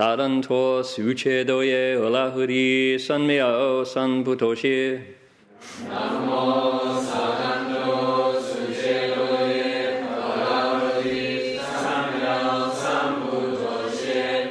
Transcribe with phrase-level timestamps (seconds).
[0.00, 1.12] 南无撒旦托斯
[1.44, 4.54] 多耶俄罗斯的神庙咱不多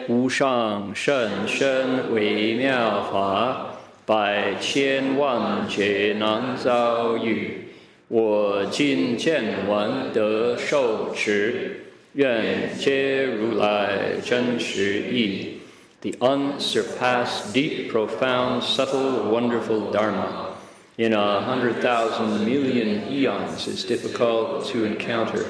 [0.08, 3.74] 无上甚深微妙法
[4.06, 7.70] 百千万劫难遭遇
[8.08, 11.89] 我今见闻得受持。
[12.15, 15.59] 愿皆如来真实义。
[16.03, 20.55] The unsurpassed, deep, profound, subtle, wonderful Dharma
[20.97, 25.45] in a hundred thousand million eons is difficult to encounter.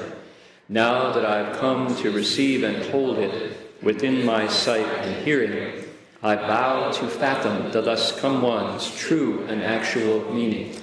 [0.67, 5.83] Now that I've come to receive and hold it within my sight and hearing,
[6.23, 10.75] I bow to fathom the thus come one's true and actual meaning.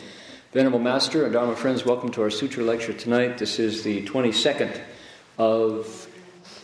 [0.52, 3.38] Venerable Master and Dharma friends, welcome to our Sutra lecture tonight.
[3.38, 4.80] This is the 22nd
[5.37, 6.07] of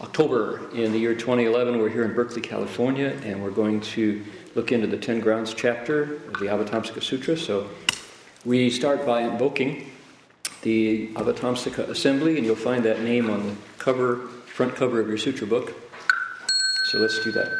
[0.01, 1.77] October in the year 2011.
[1.77, 4.23] We're here in Berkeley, California, and we're going to
[4.55, 7.37] look into the 10 grounds chapter of the Avatamsaka Sutra.
[7.37, 7.69] So
[8.45, 9.91] we start by invoking
[10.63, 15.17] the Avatamsaka Assembly, and you'll find that name on the cover, front cover of your
[15.17, 15.73] sutra book.
[16.85, 17.51] So let's do that.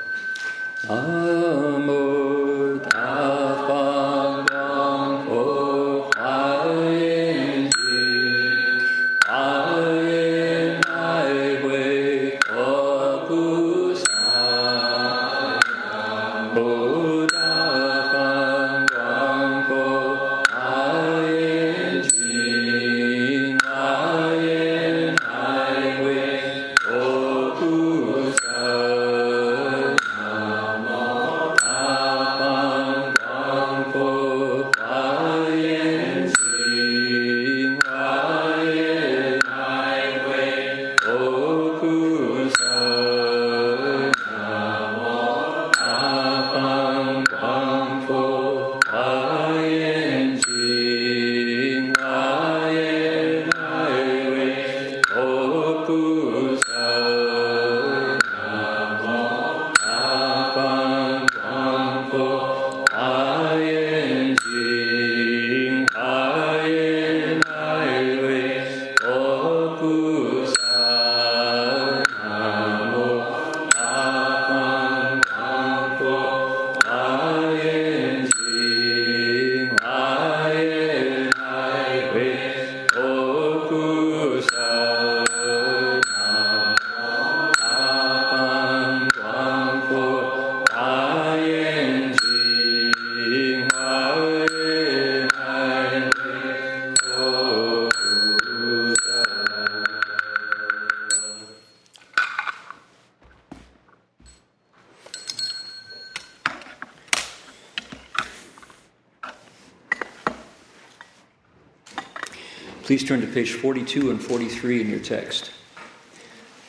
[112.93, 115.49] Please turn to page 42 and 43 in your text.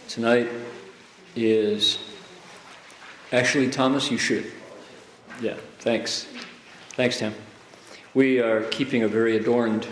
[0.08, 0.48] Tonight
[1.36, 1.98] is
[3.30, 4.50] actually, Thomas, you should.
[5.42, 6.26] Yeah, thanks.
[6.92, 7.34] Thanks, Tim.
[8.14, 9.86] We are keeping a very adorned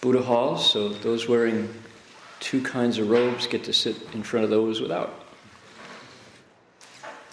[0.00, 1.68] Buddha hall, so those wearing
[2.38, 5.24] two kinds of robes get to sit in front of those without.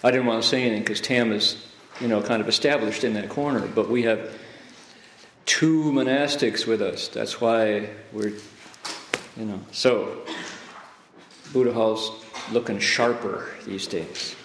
[0.02, 1.64] I didn't want to say anything because Tam is,
[2.00, 4.36] you know, kind of established in that corner, but we have
[5.58, 7.08] two monastics with us.
[7.08, 8.28] That's why we're,
[9.36, 9.60] you know.
[9.72, 10.22] So,
[11.52, 12.12] Buddha Hall's
[12.52, 14.36] looking sharper these days.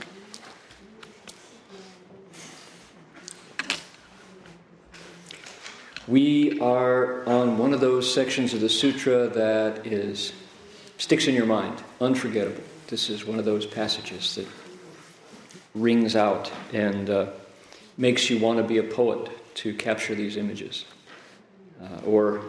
[6.08, 10.34] We are on one of those sections of the sutra that is
[10.98, 12.64] sticks in your mind, unforgettable.
[12.88, 14.48] This is one of those passages that
[15.76, 17.28] rings out and uh,
[18.00, 20.86] makes you want to be a poet to capture these images
[21.84, 22.42] uh, or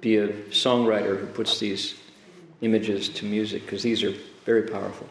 [0.00, 1.94] be a songwriter who puts these
[2.60, 5.08] images to music because these are very powerful.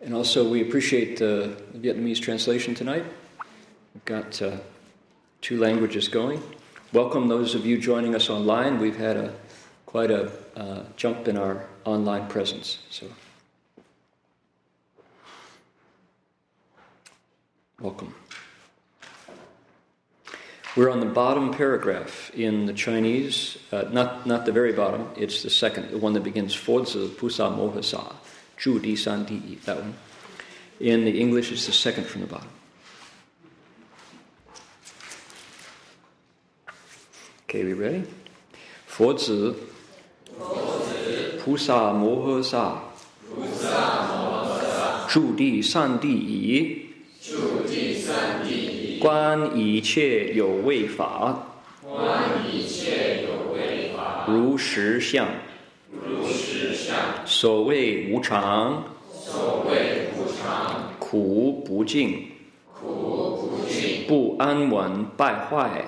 [0.00, 3.04] And also, we appreciate the Vietnamese translation tonight.
[3.94, 4.58] We've got uh,
[5.40, 6.40] two languages going.
[6.92, 8.78] Welcome those of you joining us online.
[8.78, 9.34] We've had a
[9.86, 12.78] quite a uh, jump in our online presence.
[12.90, 13.06] So.
[17.80, 18.14] Welcome.
[20.78, 25.42] We're on the bottom paragraph in the Chinese, uh, not, not the very bottom, it's
[25.42, 28.14] the second, the one that begins Fozi Pusa Mohasa,
[28.56, 29.96] Zhu Di San Di that one.
[30.78, 32.48] In the English, it's the second from the bottom.
[37.48, 38.04] Okay, we ready?
[38.88, 39.56] Fozi
[40.38, 42.82] Pusa Mohasa,
[45.08, 46.88] Zhu Di San Di
[48.98, 51.46] 观一切有为法，
[51.82, 55.28] 观一切有为法，如实相，
[55.90, 56.96] 如实相。
[57.24, 62.26] 所谓无常，所谓无常，苦不净，
[62.74, 65.84] 苦不净，不安稳败坏，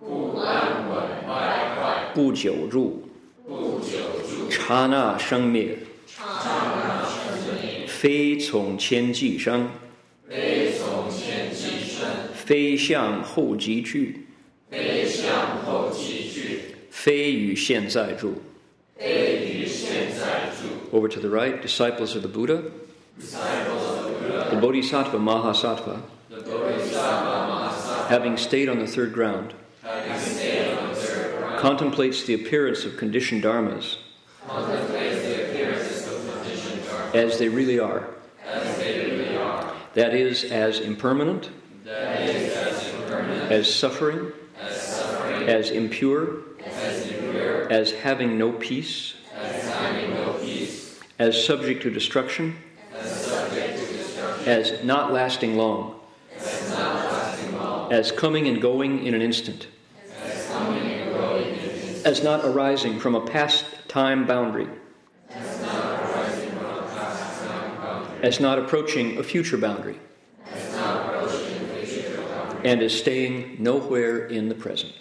[0.00, 3.04] 不安稳败坏，不久住，
[3.46, 9.68] 不久住，刹那生灭，刹那生灭，非从千俱生。
[12.47, 14.27] 非向后即去，
[14.69, 18.41] 非向后即去，非与现在住。
[18.97, 20.95] 非与现在住。
[20.95, 22.63] Over to the right, disciples of the Buddha,
[23.19, 29.13] Disciples of the Buddha, the Bodhisattva Mahasattva, the Bodhisattva Mahasattva, having stayed on the third
[29.13, 33.97] ground, having stayed on the third ground, contemplates the appearance of conditioned dharmas
[34.47, 38.07] contemplates the appearances of conditioned dharma as they really are.
[38.45, 39.71] as they really are.
[39.93, 41.49] That is, as impermanent,
[43.48, 44.30] as suffering,
[44.60, 51.42] as suffering, as impure, as impure, as having no peace, as having no peace, as
[51.42, 52.56] subject to destruction,
[52.94, 55.98] as subject to destruction, as not lasting long,
[57.90, 59.68] as coming and going in an instant,
[60.22, 64.68] as coming and going in an instant, as not arising from a past time boundary,
[68.22, 69.98] as not approaching a future boundary,
[72.64, 74.92] and is staying nowhere in the present.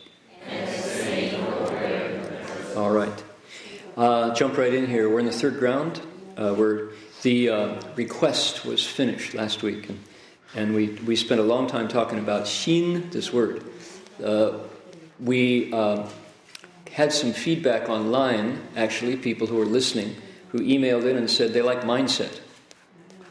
[2.75, 3.24] All right.
[3.95, 5.09] Uh, jump right in here.
[5.09, 6.01] We're in the third ground.
[6.38, 6.89] Uh, where
[7.24, 10.00] the uh, request was finished last week, and,
[10.54, 13.63] and we, we spent a long time talking about Xin, this word.
[14.24, 14.60] Uh,
[15.19, 16.07] we uh,
[16.92, 20.15] had some feedback online, actually, people who were listening,
[20.50, 22.39] who emailed in and said they like mindset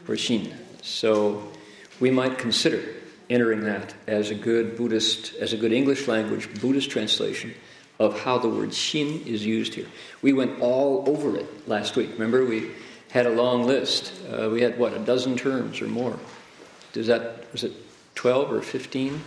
[0.03, 0.53] for Xin.
[0.81, 1.49] So
[2.01, 2.83] we might consider
[3.29, 7.53] entering that as a good Buddhist, as a good English language Buddhist translation
[7.99, 9.87] of how the word Xin is used here.
[10.21, 12.11] We went all over it last week.
[12.13, 12.71] Remember, we
[13.11, 14.13] had a long list.
[14.29, 16.17] Uh, we had what a dozen terms or more.
[16.93, 17.73] Does that was it
[18.15, 19.21] twelve or fifteen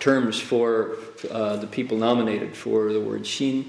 [0.00, 0.96] terms for
[1.30, 3.64] uh, the people nominated for the word Xin,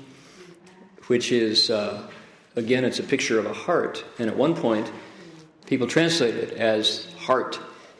[1.08, 2.08] which is uh,
[2.56, 4.04] again it's a picture of a heart.
[4.18, 4.92] And at one point,
[5.66, 7.60] people translate it as heart.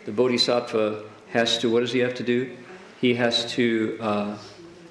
[0.10, 1.04] The bodhisattva
[1.34, 2.58] has to what does he have to do?
[3.00, 4.38] He has to uh,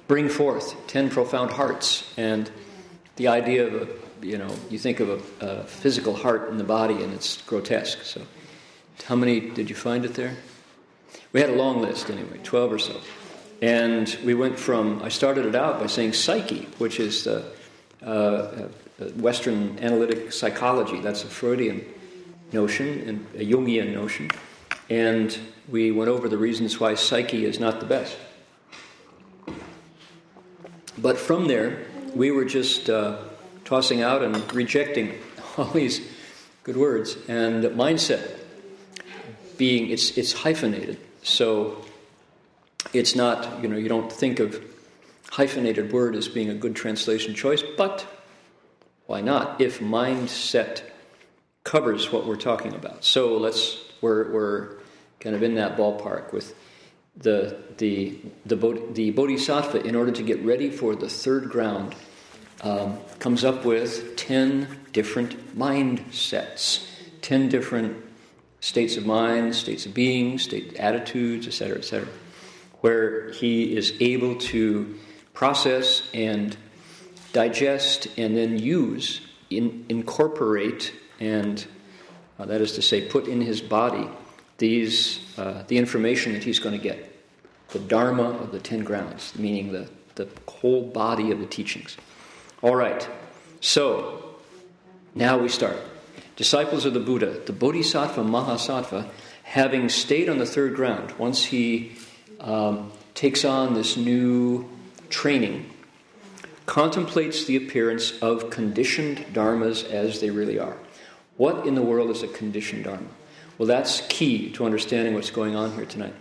[0.07, 2.15] bring forth ten profound hearts.
[2.17, 2.49] And
[3.17, 3.89] the idea of a
[4.25, 8.05] you know you think of a, a physical heart in the body and it's grotesque.
[8.05, 8.23] So
[9.07, 10.37] how many did you find it there?
[11.33, 13.01] We had a long list anyway 12 or so.
[13.61, 17.45] And we went from i started it out by saying psyche which is the
[18.07, 18.69] uh, uh,
[19.17, 21.01] western analytic psychology.
[21.01, 21.85] That's a freudian
[22.53, 24.31] notion and a jungian notion
[24.89, 28.17] and we went over the reasons why psyche is not the best
[31.01, 33.19] but from there, we were just uh,
[33.65, 35.15] tossing out and rejecting
[35.57, 36.01] all these
[36.65, 37.17] good words.
[37.29, 38.39] And mindset
[39.57, 40.99] being, it's, it's hyphenated.
[41.23, 41.85] So
[42.93, 44.63] it's not, you know, you don't think of
[45.31, 48.07] hyphenated word as being a good translation choice, but
[49.07, 49.61] why not?
[49.61, 50.83] If mindset
[51.65, 53.05] covers what we're talking about.
[53.05, 54.77] So let's, we're, we're
[55.21, 56.55] kind of in that ballpark with
[57.17, 58.57] the, the, the,
[58.93, 61.95] the Bodhisattva, in order to get ready for the third ground,
[62.63, 66.87] um, comes up with 10 different mindsets,
[67.23, 68.05] 10 different
[68.61, 72.09] states of mind, states of being, state attitudes, etc., etc.,
[72.81, 74.97] where he is able to
[75.35, 76.57] process and
[77.33, 81.67] digest and then use, in, incorporate, and
[82.39, 84.09] uh, that is to say, put in his body
[84.59, 87.13] these, uh, the information that he's going to get,
[87.69, 91.97] the dharma of the ten grounds, meaning the, the whole body of the teachings.
[92.63, 93.09] All right,
[93.61, 94.37] so
[95.15, 95.77] now we start.
[96.37, 99.09] Disciples of the Buddha, the Bodhisattva Mahasattva,
[99.43, 101.97] having stayed on the third ground, once he
[102.41, 104.69] um, takes on this new
[105.09, 105.69] training,
[106.67, 110.77] contemplates the appearance of conditioned dharmas as they really are.
[111.39, 113.07] What in the world is a conditioned dharma?
[113.57, 116.15] Well, that's key to understanding what's going on here tonight.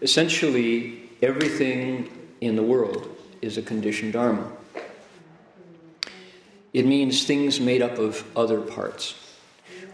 [0.00, 2.08] Essentially, everything
[2.40, 4.50] in the world is a conditioned dharma.
[6.72, 9.16] It means things made up of other parts.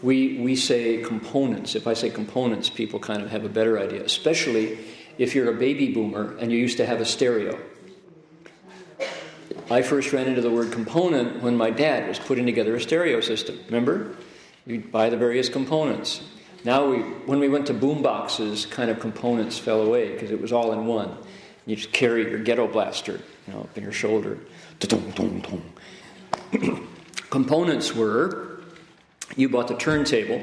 [0.03, 1.75] We, we say components.
[1.75, 4.79] If I say components, people kind of have a better idea, especially
[5.17, 7.59] if you're a baby boomer and you used to have a stereo.
[9.71, 13.23] I first ran into the word component when my dad was putting together a stereo
[13.23, 13.59] system.
[13.67, 14.15] Remember?
[14.67, 16.23] You'd buy the various components.
[16.65, 20.41] Now, we, when we went to boom boxes, kind of components fell away because it
[20.41, 21.17] was all in one.
[21.67, 24.39] You just carry your ghetto blaster, you know, up in your shoulder.
[27.31, 28.61] components were
[29.37, 30.43] you bought the turntable,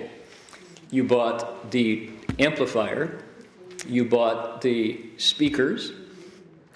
[0.91, 3.21] you bought the amplifier,
[3.87, 5.91] you bought the speakers,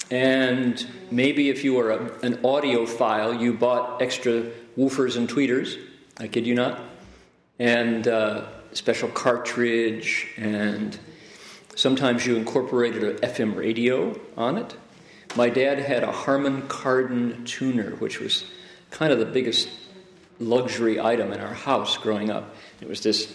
[0.09, 4.43] and maybe if you were a, an audiophile, you bought extra
[4.77, 5.77] woofers and tweeters.
[6.17, 6.79] I kid you not.
[7.59, 10.97] And uh, special cartridge, and
[11.75, 14.75] sometimes you incorporated an FM radio on it.
[15.35, 18.45] My dad had a Harman Kardon tuner, which was
[18.91, 19.69] kind of the biggest
[20.39, 22.55] luxury item in our house growing up.
[22.81, 23.33] It was this.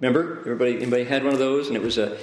[0.00, 2.18] Remember, everybody, anybody had one of those, and it was a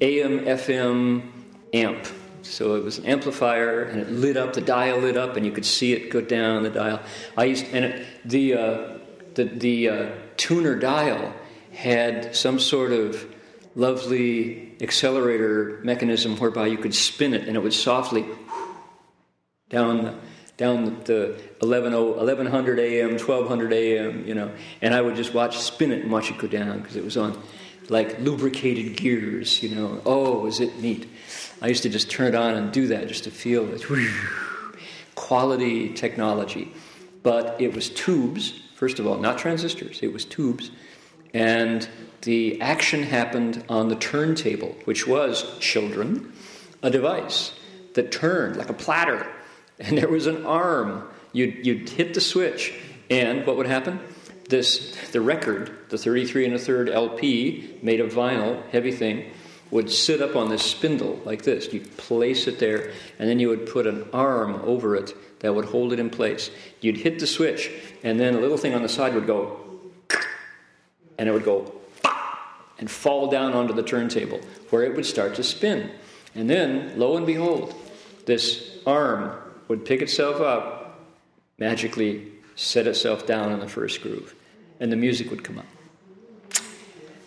[0.00, 1.30] AM FM
[1.72, 2.06] amp.
[2.42, 4.52] So it was an amplifier, and it lit up.
[4.52, 7.00] The dial lit up, and you could see it go down the dial.
[7.36, 8.98] I used and it, the uh,
[9.34, 11.32] the the uh, tuner dial
[11.72, 13.26] had some sort of
[13.74, 18.24] lovely accelerator mechanism whereby you could spin it and it would softly
[19.68, 20.20] down
[20.56, 25.90] down the 11, 1100 AM, 1200 AM, you know, and I would just watch spin
[25.90, 27.36] it and watch it go down because it was on
[27.88, 30.00] like lubricated gears, you know.
[30.06, 31.08] Oh, was it neat?
[31.60, 33.84] I used to just turn it on and do that just to feel it.
[35.14, 36.72] Quality technology.
[37.22, 40.70] But it was tubes, first of all, not transistors, it was tubes
[41.34, 41.86] and
[42.22, 46.32] the action happened on the turntable, which was, children,
[46.82, 47.52] a device
[47.94, 49.26] that turned like a platter.
[49.80, 51.02] And there was an arm.
[51.32, 52.72] You'd, you'd hit the switch,
[53.10, 53.98] and what would happen?
[54.48, 59.32] This, the record, the 33 and a third LP, made of vinyl, heavy thing,
[59.72, 61.72] would sit up on this spindle like this.
[61.72, 65.64] You'd place it there, and then you would put an arm over it that would
[65.64, 66.50] hold it in place.
[66.80, 67.70] You'd hit the switch,
[68.04, 69.60] and then a little thing on the side would go
[71.18, 71.72] and it would go
[72.78, 75.90] and fall down onto the turntable where it would start to spin.
[76.34, 77.74] And then, lo and behold,
[78.26, 79.32] this arm
[79.68, 81.00] would pick itself up,
[81.58, 84.34] magically set itself down in the first groove,
[84.80, 85.66] and the music would come up.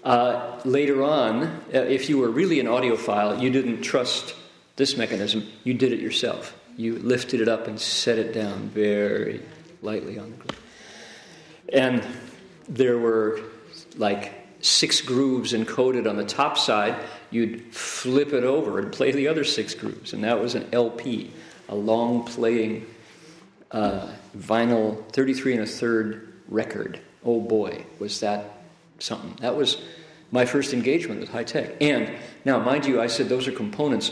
[0.04, 4.36] Uh, later on, uh, if you were really an audiophile, you didn't trust
[4.76, 6.56] this mechanism, you did it yourself.
[6.78, 9.42] You lifted it up and set it down very
[9.82, 10.47] lightly on the groove.
[11.74, 12.06] And
[12.68, 13.42] there were
[13.96, 16.96] like six grooves encoded on the top side,
[17.30, 20.14] you'd flip it over and play the other six grooves.
[20.14, 21.32] And that was an LP,
[21.70, 22.86] a long playing
[23.72, 27.00] uh, vinyl 33 and a third record.
[27.24, 28.62] Oh boy, was that
[29.00, 29.36] something.
[29.42, 29.82] That was
[30.32, 31.76] my first engagement with high tech.
[31.82, 32.14] And
[32.46, 34.12] now, mind you, I said those are components.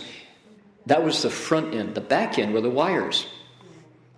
[0.86, 1.96] That was the front end.
[1.96, 3.26] The back end were the wires.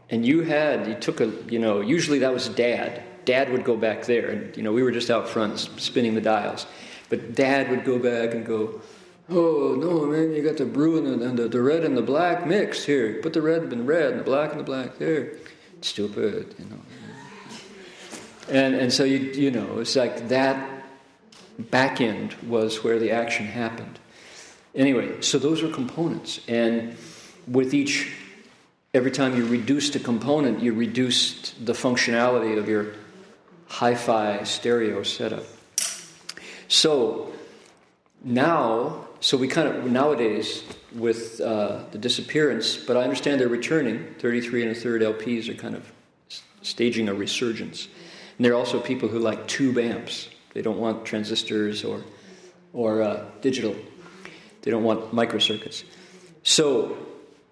[0.09, 3.75] And you had, you took a, you know, usually that was dad Dad would go
[3.75, 6.65] back there, and you know we were just out front spinning the dials.
[7.09, 8.81] But Dad would go back and go,
[9.29, 10.33] "Oh no, man!
[10.33, 13.19] You got the blue and the, and the, the red and the black mixed here.
[13.21, 15.33] Put the red and the red and the black and the black there."
[15.81, 16.79] Stupid, you know.
[18.49, 20.85] And and so you you know it's like that
[21.59, 23.99] back end was where the action happened.
[24.73, 26.95] Anyway, so those were components, and
[27.45, 28.09] with each
[28.93, 32.93] every time you reduced a component, you reduced the functionality of your
[33.67, 35.43] hi fi stereo setup.
[36.67, 37.33] So
[38.23, 44.15] now, so we kind of, nowadays, with uh, the disappearance, but I understand they're returning,
[44.19, 45.91] 33 and a third LPs are kind of
[46.61, 47.87] staging a resurgence.
[48.37, 50.29] And there are also people who like tube amps.
[50.53, 52.03] They don't want transistors or,
[52.73, 53.75] or uh, digital.
[54.61, 55.83] They don't want microcircuits.
[56.43, 56.97] So,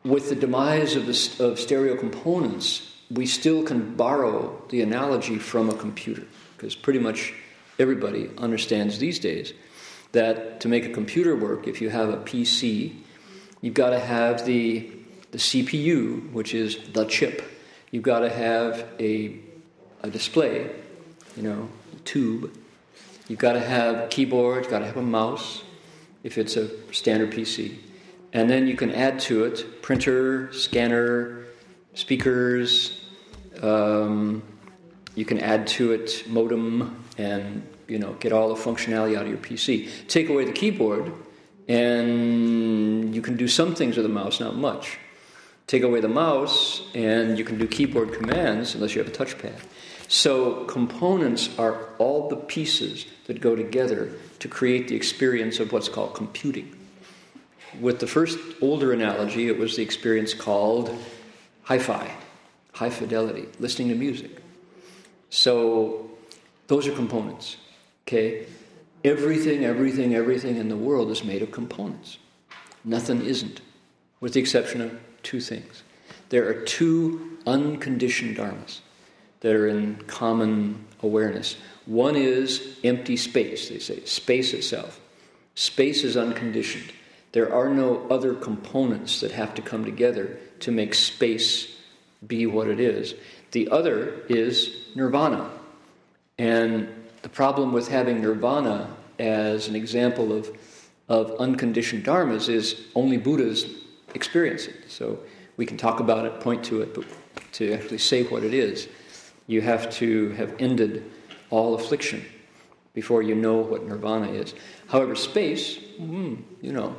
[0.04, 5.70] with the demise of, the, of stereo components, we still can borrow the analogy from
[5.70, 6.24] a computer
[6.58, 7.34] because pretty much
[7.78, 9.54] everybody understands these days
[10.14, 12.96] that to make a computer work, if you have a PC,
[13.62, 14.90] you've got to have the,
[15.32, 17.44] the CPU, which is the chip.
[17.92, 19.38] You've got to have a,
[20.02, 20.72] a display,
[21.36, 21.70] you know,
[22.06, 22.58] tube.
[23.28, 25.64] You've got to have a keyboard, you've got to have a mouse
[26.24, 27.78] if it's a standard PC.
[28.34, 31.45] And then you can add to it printer, scanner,
[31.96, 33.02] speakers.
[33.62, 34.44] Um,
[35.16, 39.28] you can add to it modem and you know, get all the functionality out of
[39.28, 39.90] your PC.
[40.08, 41.12] Take away the keyboard,
[41.68, 44.98] and you can do some things with the mouse, not much.
[45.68, 49.56] Take away the mouse, and you can do keyboard commands unless you have a touchpad.
[50.08, 55.90] So, components are all the pieces that go together to create the experience of what's
[55.90, 56.76] called computing.
[57.80, 60.96] With the first older analogy, it was the experience called
[61.66, 62.10] hi fi,
[62.74, 64.42] high fidelity, listening to music.
[65.30, 66.12] So,
[66.68, 67.58] those are components.
[68.08, 68.46] Okay?
[69.04, 72.18] Everything, everything, everything in the world is made of components.
[72.84, 73.62] Nothing isn't,
[74.20, 75.84] with the exception of two things.
[76.30, 78.82] There are two unconditioned dharmas
[79.42, 81.58] that are in common awareness.
[81.86, 85.00] One is empty space, they say, space itself.
[85.56, 86.92] Space is unconditioned.
[87.36, 91.76] There are no other components that have to come together to make space
[92.26, 93.14] be what it is.
[93.52, 95.52] The other is nirvana.
[96.38, 96.88] And
[97.24, 100.50] the problem with having nirvana as an example of,
[101.10, 103.66] of unconditioned dharmas is only Buddhas
[104.14, 104.90] experience it.
[104.90, 105.20] So
[105.58, 107.04] we can talk about it, point to it, but
[107.52, 108.88] to actually say what it is,
[109.46, 111.04] you have to have ended
[111.50, 112.24] all affliction
[112.94, 114.54] before you know what nirvana is.
[114.88, 116.96] However, space, mm, you know,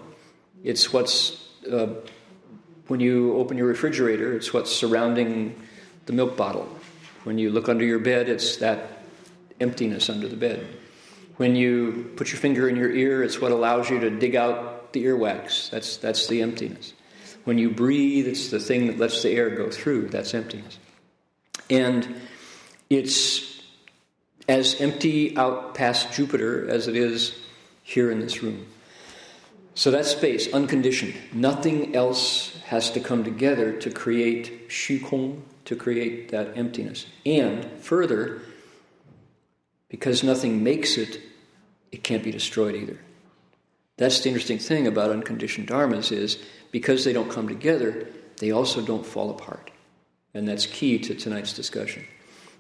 [0.67, 1.95] it's what's, uh,
[2.89, 5.55] when you open your refrigerator, it's what's surrounding
[6.07, 6.69] the milk bottle.
[7.23, 9.05] When you look under your bed, it's that
[9.61, 10.67] emptiness under the bed.
[11.37, 14.93] When you put your finger in your ear, it's what allows you to dig out
[14.93, 15.71] the earwax.
[15.71, 16.95] That's, that's the emptiness.
[17.45, 20.09] When you breathe, it's the thing that lets the air go through.
[20.09, 20.81] That's emptiness.
[21.71, 22.23] And
[22.91, 23.63] it's
[24.49, 27.39] as empty out past Jupiter as it is
[27.85, 28.67] here in this room.
[29.77, 31.15] So that's space, unconditioned.
[31.35, 37.05] Nothing else has to come together to create shukong, to create that emptiness.
[37.27, 38.41] And further,
[39.91, 41.21] because nothing makes it,
[41.93, 42.99] it can't be destroyed either.
[43.99, 46.39] That's the interesting thing about unconditioned dharmas is
[46.71, 48.09] because they don't come together,
[48.39, 49.71] they also don't fall apart.
[50.33, 52.07] And that's key to tonight's discussion.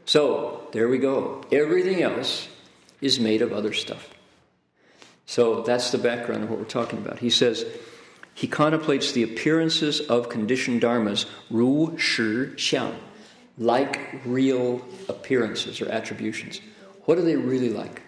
[0.05, 1.43] So, there we go.
[1.51, 2.49] Everything else
[3.01, 4.11] is made of other stuff.
[5.27, 7.19] So, that's the background of what we're talking about.
[7.19, 7.67] He says,
[8.33, 12.23] he contemplates the appearances of conditioned dharmas, ru shi
[12.57, 12.95] xiang,
[13.59, 16.61] like real appearances or attributions.
[17.07, 18.03] What are they really like?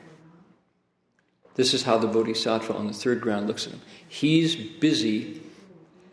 [1.55, 3.83] This is how the bodhisattva on the third ground looks at them.
[4.07, 5.41] He's busy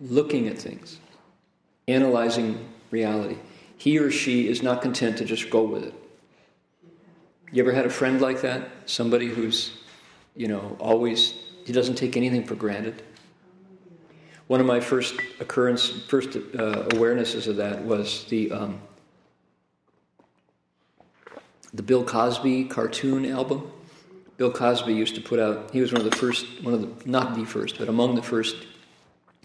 [0.01, 0.99] looking at things,
[1.87, 3.37] analyzing reality.
[3.77, 5.93] He or she is not content to just go with it.
[7.51, 8.69] You ever had a friend like that?
[8.85, 9.77] Somebody who's,
[10.35, 11.33] you know, always,
[11.65, 13.01] he doesn't take anything for granted?
[14.47, 18.81] One of my first occurrence, first uh, awarenesses of that was the um,
[21.73, 23.71] the Bill Cosby cartoon album.
[24.37, 25.71] Bill Cosby used to put out.
[25.71, 28.21] He was one of the first, one of the not the first, but among the
[28.21, 28.55] first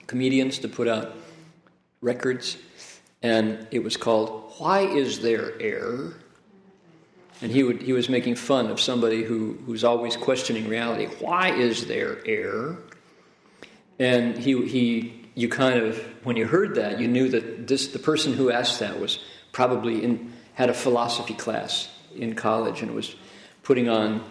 [0.06, 1.16] comedians to put out
[2.02, 2.58] records,
[3.22, 6.12] and it was called "Why Is There Air?"
[7.42, 11.06] And he would he was making fun of somebody who who's always questioning reality.
[11.06, 12.76] Why is there air?
[13.98, 17.98] And he he you kind of when you heard that you knew that this the
[17.98, 19.18] person who asked that was
[19.52, 23.14] probably in had a philosophy class in college and was
[23.62, 24.22] putting on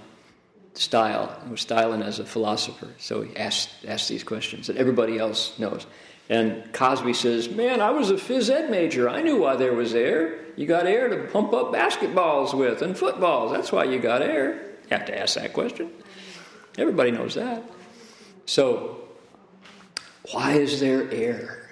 [0.74, 2.90] style and was styling as a philosopher.
[2.98, 5.86] So he asked, asked these questions that everybody else knows.
[6.30, 9.10] And Cosby says, Man, I was a phys ed major.
[9.10, 10.40] I knew why there was air.
[10.56, 13.52] You got air to pump up basketballs with and footballs.
[13.52, 14.54] That's why you got air.
[14.84, 15.90] You have to ask that question.
[16.78, 17.64] Everybody knows that.
[18.46, 19.02] So,
[20.32, 21.72] why is there air?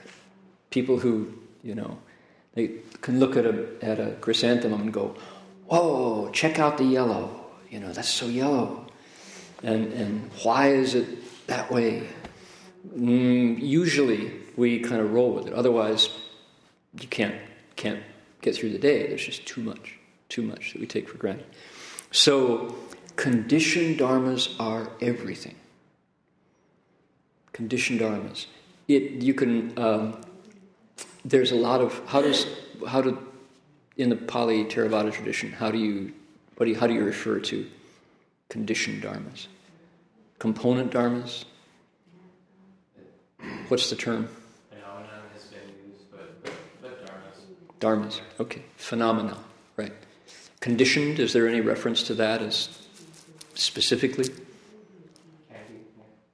[0.71, 1.99] People who, you know,
[2.55, 5.15] they can look at a, at a chrysanthemum and go,
[5.67, 7.45] Whoa, check out the yellow.
[7.69, 8.87] You know, that's so yellow.
[9.61, 12.07] And, and why is it that way?
[12.95, 15.53] Mm, usually we kind of roll with it.
[15.53, 16.09] Otherwise,
[16.99, 17.35] you can't,
[17.75, 18.03] can't
[18.41, 19.07] get through the day.
[19.07, 21.45] There's just too much, too much that we take for granted.
[22.11, 22.75] So,
[23.15, 25.55] conditioned dharmas are everything.
[27.53, 28.47] Conditioned dharmas.
[28.87, 30.21] It, you can, um,
[31.23, 32.45] there's a lot of, how does,
[32.87, 33.17] how do,
[33.95, 36.13] in the Pali Theravada tradition, how do you,
[36.57, 37.67] what do you, how do you refer to
[38.49, 39.47] conditioned dharmas.
[40.39, 41.45] Component dharmas?
[43.67, 44.29] What's the term?
[44.69, 45.59] Phenomenon has been
[45.91, 48.63] used, but, but, but Dharmas, okay.
[48.75, 49.37] Phenomena,
[49.75, 49.93] right.
[50.59, 52.69] Conditioned, is there any reference to that as
[53.53, 54.29] specifically?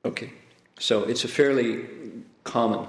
[0.06, 0.32] Okay.
[0.80, 1.86] So it's a fairly
[2.44, 2.88] common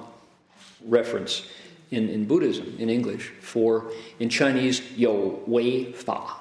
[0.84, 1.46] reference
[1.90, 6.36] in, in Buddhism, in English, for, in Chinese, yo wei fa.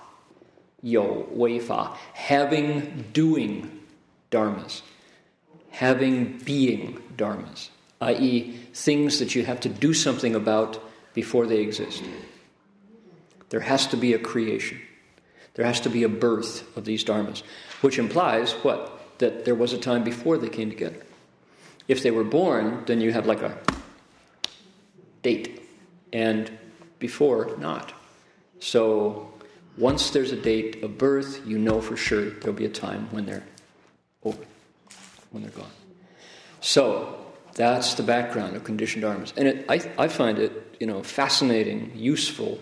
[0.81, 1.95] Yo wei fa.
[2.13, 3.81] Having, doing
[4.31, 4.81] dharmas.
[5.69, 7.69] Having, being dharmas.
[8.01, 12.03] I.e., things that you have to do something about before they exist.
[13.49, 14.81] There has to be a creation.
[15.53, 17.43] There has to be a birth of these dharmas,
[17.81, 19.19] which implies what?
[19.19, 21.05] That there was a time before they came together.
[21.87, 23.57] If they were born, then you have like a
[25.21, 25.61] date,
[26.11, 26.51] and
[26.99, 27.93] before, not.
[28.59, 29.31] So
[29.77, 33.25] once there's a date of birth, you know for sure there'll be a time when
[33.25, 33.43] they're
[34.23, 34.43] over,
[35.31, 35.71] when they're gone.
[36.61, 37.22] So
[37.55, 39.33] that's the background of conditioned dharmas.
[39.37, 42.59] And it, I, I find it, you know, fascinating, useful,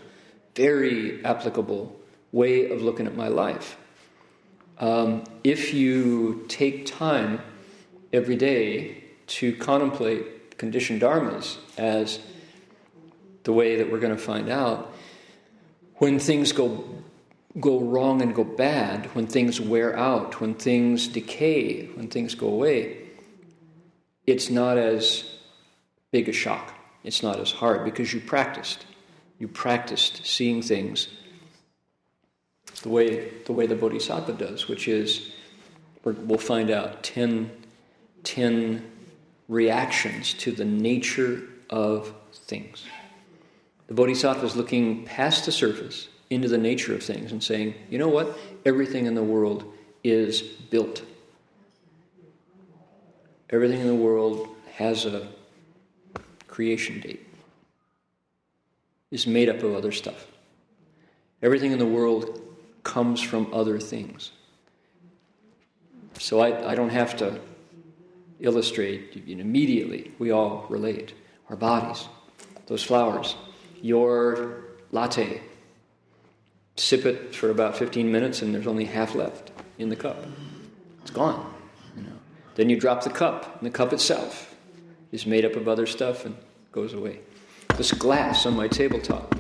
[0.56, 1.96] very applicable
[2.32, 3.78] way of looking at my life.
[4.80, 7.42] Um, if you take time
[8.12, 12.20] every day to contemplate conditioned dharmas as
[13.44, 14.94] the way that we're going to find out,
[15.96, 16.84] when things go
[17.60, 22.48] go wrong and go bad, when things wear out, when things decay, when things go
[22.48, 23.01] away,
[24.32, 25.26] it's not as
[26.12, 26.74] big a shock.
[27.04, 28.86] It's not as hard because you practiced.
[29.40, 31.10] You practiced seeing things
[32.82, 35.34] the way the way the Bodhisattva does, which is
[36.04, 37.52] we'll find out 10,
[38.24, 38.92] 10
[39.50, 42.86] reactions to the nature of things.
[43.88, 47.98] The Bodhisattva is looking past the surface into the nature of things and saying, you
[47.98, 48.38] know what?
[48.66, 49.66] Everything in the world
[50.04, 51.04] is built.
[53.52, 55.28] Everything in the world has a
[56.48, 57.26] creation date,
[59.10, 60.28] is made up of other stuff.
[61.42, 62.42] Everything in the world
[62.84, 64.32] comes from other things.
[66.20, 67.40] So I, I don't have to
[68.40, 70.12] illustrate immediately.
[70.20, 71.14] We all relate.
[71.50, 72.08] Our bodies,
[72.68, 73.36] those flowers,
[73.82, 75.42] your latte.
[76.78, 80.26] Sip it for about 15 minutes and there's only half left in the cup.
[81.02, 81.51] It's gone.
[82.56, 84.56] Then you drop the cup, and the cup itself
[85.12, 86.36] is made up of other stuff and
[86.72, 87.20] goes away.
[87.78, 89.36] This glass on my tabletop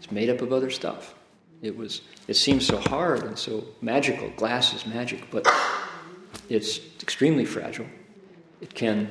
[0.00, 1.14] is made up of other stuff.
[1.62, 4.30] It was it seems so hard and so magical.
[4.30, 5.46] Glass is magic, but
[6.48, 7.86] it's extremely fragile.
[8.60, 9.10] It can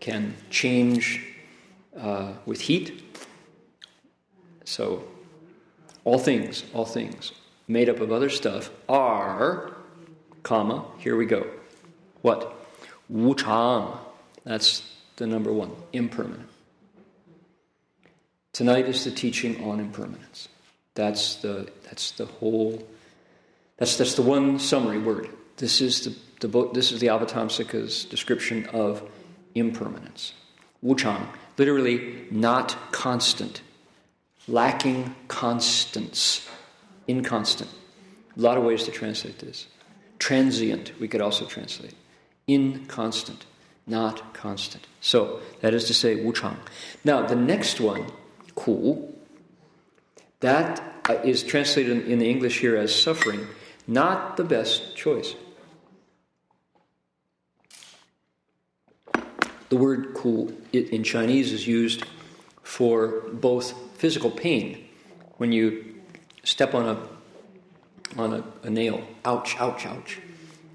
[0.00, 1.24] can change
[1.96, 3.02] uh, with heat
[4.68, 5.02] so,
[6.04, 7.32] all things, all things
[7.68, 9.78] made up of other stuff are,
[10.42, 11.46] comma, here we go.
[12.20, 12.54] What?
[13.08, 13.92] Wu Chang.
[14.44, 14.82] That's
[15.16, 16.48] the number one, impermanent.
[18.52, 20.48] Tonight is the teaching on impermanence.
[20.94, 22.86] That's the, that's the whole,
[23.76, 25.28] that's, that's the one summary word.
[25.56, 26.04] This is
[26.40, 29.02] the, the, this is the Avatamsaka's description of
[29.54, 30.32] impermanence.
[30.82, 33.62] Wu Chang, literally not constant
[34.48, 36.48] lacking constants,
[37.06, 37.70] inconstant.
[38.36, 39.66] A lot of ways to translate this.
[40.18, 41.94] Transient, we could also translate.
[42.48, 43.46] Inconstant,
[43.86, 44.86] not constant.
[45.00, 46.56] So, that is to say, wuchang.
[47.04, 48.06] Now, the next one,
[48.56, 49.14] ku,
[50.40, 51.14] that uh,
[51.46, 53.46] translated in the English here as suffering,
[53.86, 55.34] not the best choice.
[59.68, 62.04] The word ku in Chinese is used
[62.62, 64.88] for both physical pain
[65.36, 65.94] when you
[66.42, 67.18] step on a
[68.18, 69.06] on a, a, nail.
[69.24, 70.18] Ouch, ouch, ouch.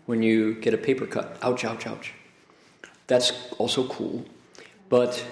[0.06, 1.38] When you get a paper cut.
[1.42, 2.14] Ouch, ouch, ouch.
[3.08, 4.26] That's also ku.
[4.90, 5.24] But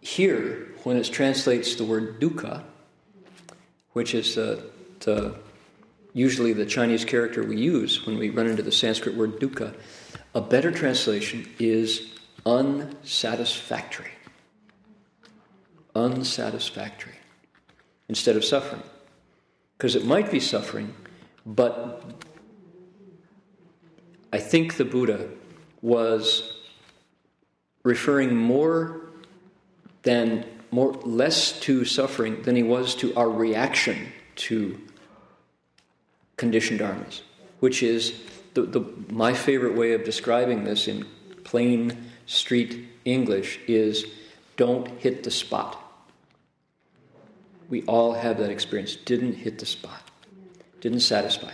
[0.00, 2.62] here, when it translates the word dukkha,
[3.92, 4.64] which is the,
[5.00, 5.34] the
[6.14, 9.74] usually the Chinese character we use when we run into the Sanskrit word dukkha,
[10.34, 12.12] a better translation is
[12.44, 14.12] unsatisfactory.
[15.94, 17.14] Unsatisfactory
[18.08, 18.82] instead of suffering.
[19.76, 20.94] Because it might be suffering,
[21.46, 22.27] but
[24.32, 25.28] I think the Buddha
[25.80, 26.56] was
[27.82, 29.00] referring more
[30.02, 34.78] than more less to suffering than he was to our reaction to
[36.36, 37.22] conditioned dharmas,
[37.60, 38.20] which is
[38.54, 41.06] the, the, my favorite way of describing this in
[41.44, 44.04] plain street English is
[44.56, 45.82] don't hit the spot.
[47.70, 48.96] We all have that experience.
[48.96, 50.10] Didn't hit the spot,
[50.80, 51.52] didn't satisfy.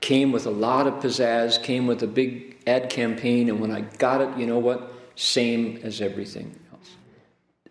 [0.00, 3.80] Came with a lot of pizzazz, came with a big ad campaign, and when I
[3.80, 4.92] got it, you know what?
[5.16, 6.90] Same as everything else.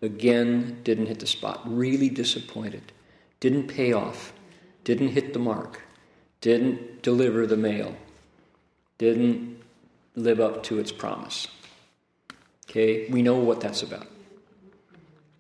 [0.02, 1.62] Again, didn't hit the spot.
[1.66, 2.92] Really disappointed.
[3.40, 4.34] Didn't pay off.
[4.84, 5.82] Didn't hit the mark.
[6.42, 7.96] Didn't deliver the mail.
[8.98, 9.62] Didn't
[10.16, 11.48] live up to its promise.
[12.70, 14.08] Okay, we know what that's about.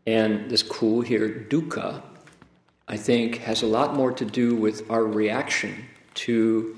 [0.06, 2.02] And this ku here, dukkha,
[2.88, 6.77] I think has a lot more to do with our reaction to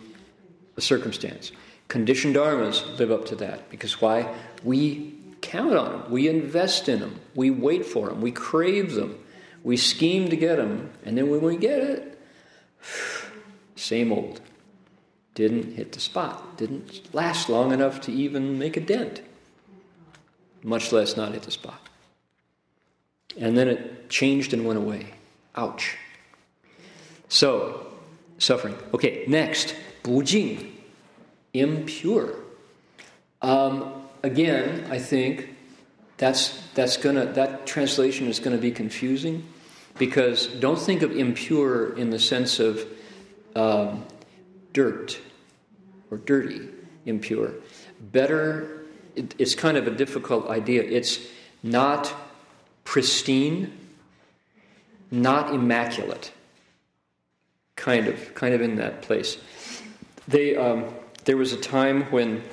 [0.79, 1.51] a circumstance.
[1.89, 4.33] Conditioned dharmas live up to that because why?
[4.63, 9.17] We count on them, we invest in them, we wait for them, we crave them,
[9.63, 12.21] we scheme to get them, and then when we get it,
[13.75, 14.41] same old.
[15.35, 19.21] Didn't hit the spot, didn't last long enough to even make a dent,
[20.63, 21.81] much less not hit the spot.
[23.37, 25.13] And then it changed and went away.
[25.55, 25.97] Ouch.
[27.29, 27.87] So,
[28.37, 28.75] suffering.
[28.93, 30.57] Okay, next, 不净,
[31.53, 32.35] impure.
[33.41, 35.55] Um, again, I think
[36.17, 39.43] that's, that's gonna, that translation is going to be confusing
[39.97, 42.85] because don't think of impure in the sense of
[43.55, 44.05] um,
[44.73, 45.19] dirt
[46.11, 46.69] or dirty,
[47.05, 47.53] impure.
[47.99, 48.85] Better,
[49.15, 50.83] it, it's kind of a difficult idea.
[50.83, 51.19] It's
[51.61, 52.13] not
[52.83, 53.77] pristine,
[55.11, 56.31] not immaculate.
[57.75, 59.37] Kind of, kind of in that place.
[60.29, 60.93] They, um,
[61.25, 62.43] there was a time when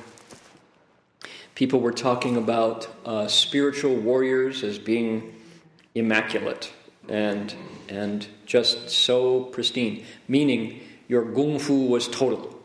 [1.54, 5.34] people were talking about uh, spiritual warriors as being
[5.94, 6.72] immaculate
[7.06, 7.54] and
[7.90, 12.58] and just so pristine, meaning your gung fu was total.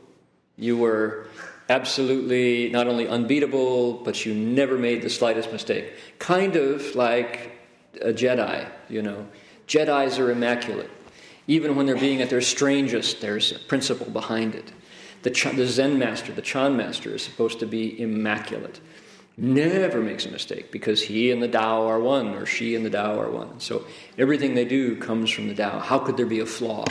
[0.55, 1.27] You were
[1.67, 5.91] absolutely not only unbeatable, but you never made the slightest mistake.
[6.19, 7.51] Kind of like
[8.01, 9.27] a Jedi, you know.
[9.67, 10.89] Jedis are immaculate.
[11.47, 14.71] Even when they're being at their strangest, there's a principle behind it.
[15.23, 18.79] The, the Zen master, the Chan master, is supposed to be immaculate.
[19.37, 22.89] Never makes a mistake because he and the Tao are one, or she and the
[22.89, 23.59] Tao are one.
[23.59, 23.85] So
[24.17, 25.79] everything they do comes from the Tao.
[25.79, 26.85] How could there be a flaw?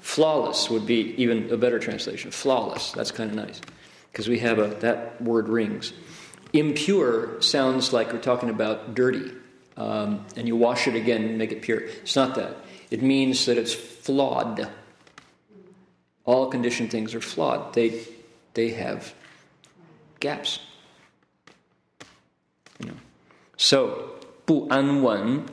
[0.00, 2.30] Flawless would be even a better translation.
[2.30, 2.92] Flawless.
[2.92, 3.60] That's kind of nice
[4.12, 5.92] because we have a that word rings.
[6.52, 9.30] Impure sounds like we're talking about dirty,
[9.76, 11.80] um, and you wash it again and make it pure.
[11.80, 12.56] It's not that.
[12.90, 14.68] It means that it's flawed
[16.29, 17.73] all conditioned things are flawed.
[17.73, 18.01] They,
[18.53, 19.13] they have
[20.19, 20.59] gaps.
[22.79, 22.97] You know.
[23.57, 24.11] So,
[24.45, 25.43] 不安稳,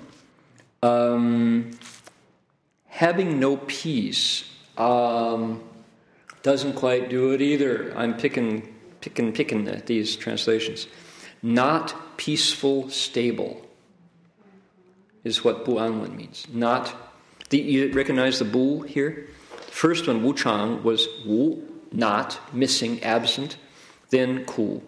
[0.82, 1.70] um,
[2.86, 4.44] having no peace
[4.76, 5.62] um,
[6.42, 7.92] doesn't quite do it either.
[7.96, 8.68] I'm picking,
[9.00, 10.86] picking, picking at these translations.
[11.42, 13.66] Not peaceful, stable
[15.24, 16.46] is what 不安稳 means.
[16.52, 16.92] Not,
[17.50, 19.28] the, you recognize the bu here?
[19.77, 21.61] First one, Wu Chang, was Wu,
[21.91, 23.57] not, missing, absent.
[24.09, 24.81] Then Ku,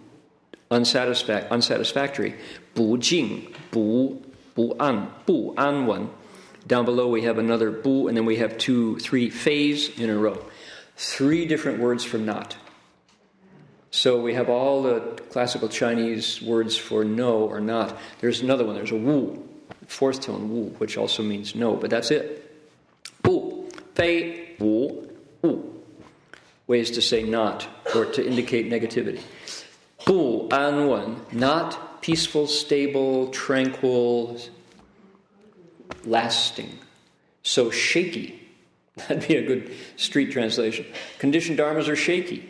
[0.71, 2.33] unsatisfac- unsatisfactory.
[2.73, 4.19] Bu Jing, Bu,
[4.55, 6.09] Bu An, Bu Anwen.
[6.65, 10.17] Down below we have another Bu, and then we have two, three phase in a
[10.17, 10.43] row.
[10.97, 12.57] Three different words for not.
[13.91, 17.95] So we have all the classical Chinese words for no or not.
[18.21, 19.47] There's another one, there's a Wu,
[19.85, 22.48] fourth tone Wu, which also means no, but that's it.
[23.99, 25.09] Fei, wu,
[25.41, 25.83] wu.
[26.67, 29.19] Ways to say not or to indicate negativity.
[30.05, 34.39] Bu, an not peaceful, stable, tranquil,
[36.05, 36.79] lasting.
[37.43, 38.39] So shaky.
[38.95, 40.85] That'd be a good street translation.
[41.17, 42.49] Conditioned dharmas are shaky.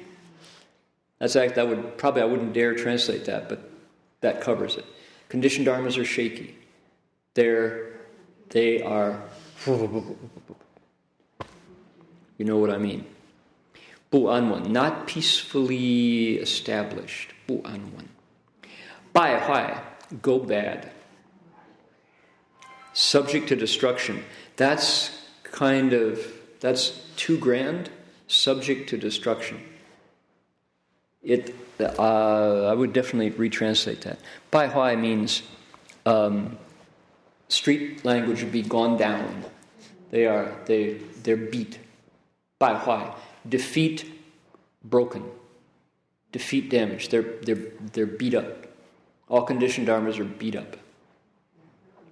[1.17, 3.71] That's act that would probably I wouldn't dare translate that, but
[4.21, 4.85] that covers it.
[5.29, 6.55] Conditioned dharmas are shaky.
[7.33, 7.89] They're
[8.49, 9.23] they are
[12.39, 13.05] you know what I mean?
[14.09, 17.33] Bu anwen, not peacefully established.
[17.45, 18.07] Bu anwen.
[19.13, 19.79] Bai huai,
[20.21, 20.89] go bad.
[22.93, 24.23] Subject to destruction.
[24.55, 25.11] That's
[25.43, 26.19] kind of,
[26.59, 27.89] that's too grand.
[28.27, 29.61] Subject to destruction.
[31.21, 34.19] It, uh, I would definitely retranslate that.
[34.49, 35.43] Bai huai means
[36.05, 36.57] um,
[37.49, 39.43] street language would be gone down.
[40.09, 41.79] They are, they, they're beat.
[42.59, 43.15] 败坏,
[43.47, 44.05] defeat,
[44.83, 45.23] broken,
[46.31, 47.07] defeat damage.
[47.09, 48.67] They're, they're, they're beat up.
[49.29, 50.75] All conditioned dharmas are beat up.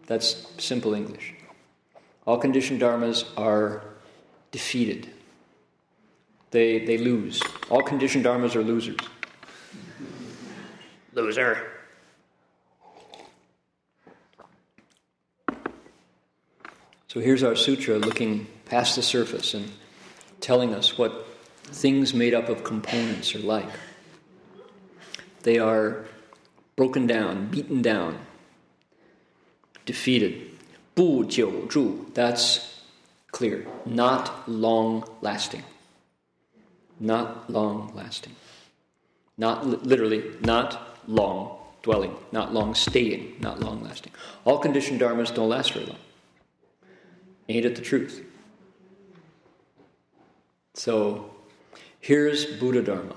[0.08, 1.34] That's simple English.
[2.26, 3.84] All conditioned dharmas are
[4.52, 5.12] defeated.
[6.52, 7.42] They, they lose.
[7.70, 9.00] All conditioned dharmas are losers.
[11.14, 11.72] Loser.
[17.10, 19.72] So here's our sutra looking past the surface and
[20.41, 21.27] telling us what
[21.65, 23.69] things made up of components are like.
[25.43, 26.05] They are
[26.77, 28.19] broken down, beaten down,
[29.85, 30.49] defeated.
[30.95, 32.83] 不久住, that's
[33.31, 33.67] clear.
[33.87, 35.63] Not long lasting.
[37.01, 38.35] Not long lasting.
[39.39, 44.13] Not li- literally, not long dwelling, not long staying, not long lasting.
[44.45, 45.99] All conditioned dharmas don't last very long.
[47.49, 48.25] Ain't it the truth?
[50.78, 51.32] So
[52.00, 53.16] Here's Buddha Dharma.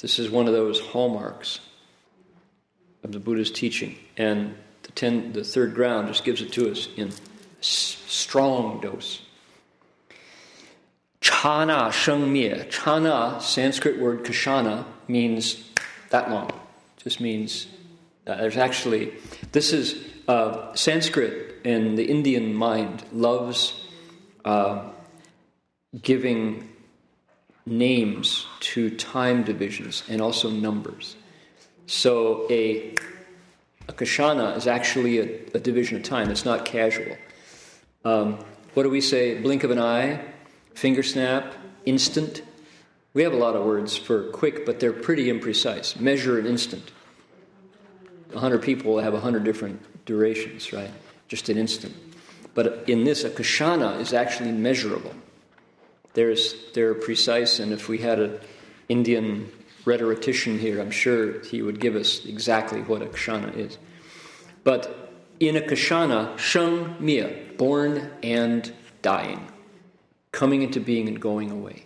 [0.00, 1.60] This is one of those hallmarks
[3.04, 3.96] of the Buddha's teaching.
[4.16, 7.12] And the, ten, the third ground just gives it to us in
[7.60, 9.22] s- strong dose.
[11.20, 12.66] Chana sheng mie.
[12.70, 15.62] Chana, Sanskrit word kshana, means
[16.08, 16.50] that long.
[17.04, 17.68] Just means
[18.26, 19.12] uh, there's actually,
[19.52, 23.79] this is uh, Sanskrit and the Indian mind loves
[24.44, 24.90] uh,
[26.02, 26.68] giving
[27.66, 31.16] names to time divisions and also numbers.
[31.86, 32.94] So a,
[33.88, 35.24] a kshana is actually a,
[35.54, 37.16] a division of time, it's not casual.
[38.04, 38.38] Um,
[38.74, 39.40] what do we say?
[39.40, 40.24] Blink of an eye,
[40.74, 42.42] finger snap, instant.
[43.12, 45.98] We have a lot of words for quick, but they're pretty imprecise.
[45.98, 46.92] Measure an instant.
[48.32, 50.90] 100 people have 100 different durations, right?
[51.26, 51.94] Just an instant.
[52.54, 55.14] But in this, a kshana is actually measurable.
[56.14, 58.40] There's, they're precise, and if we had an
[58.88, 59.50] Indian
[59.84, 63.78] rhetorician here, I'm sure he would give us exactly what a kshana is.
[64.64, 69.46] But in a kshana, sheng mia, born and dying,
[70.32, 71.84] coming into being and going away.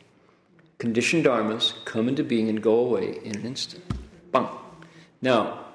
[0.79, 3.85] Conditioned dharmas come into being and go away in an instant.
[4.33, 4.49] Bang.
[5.23, 5.67] Now,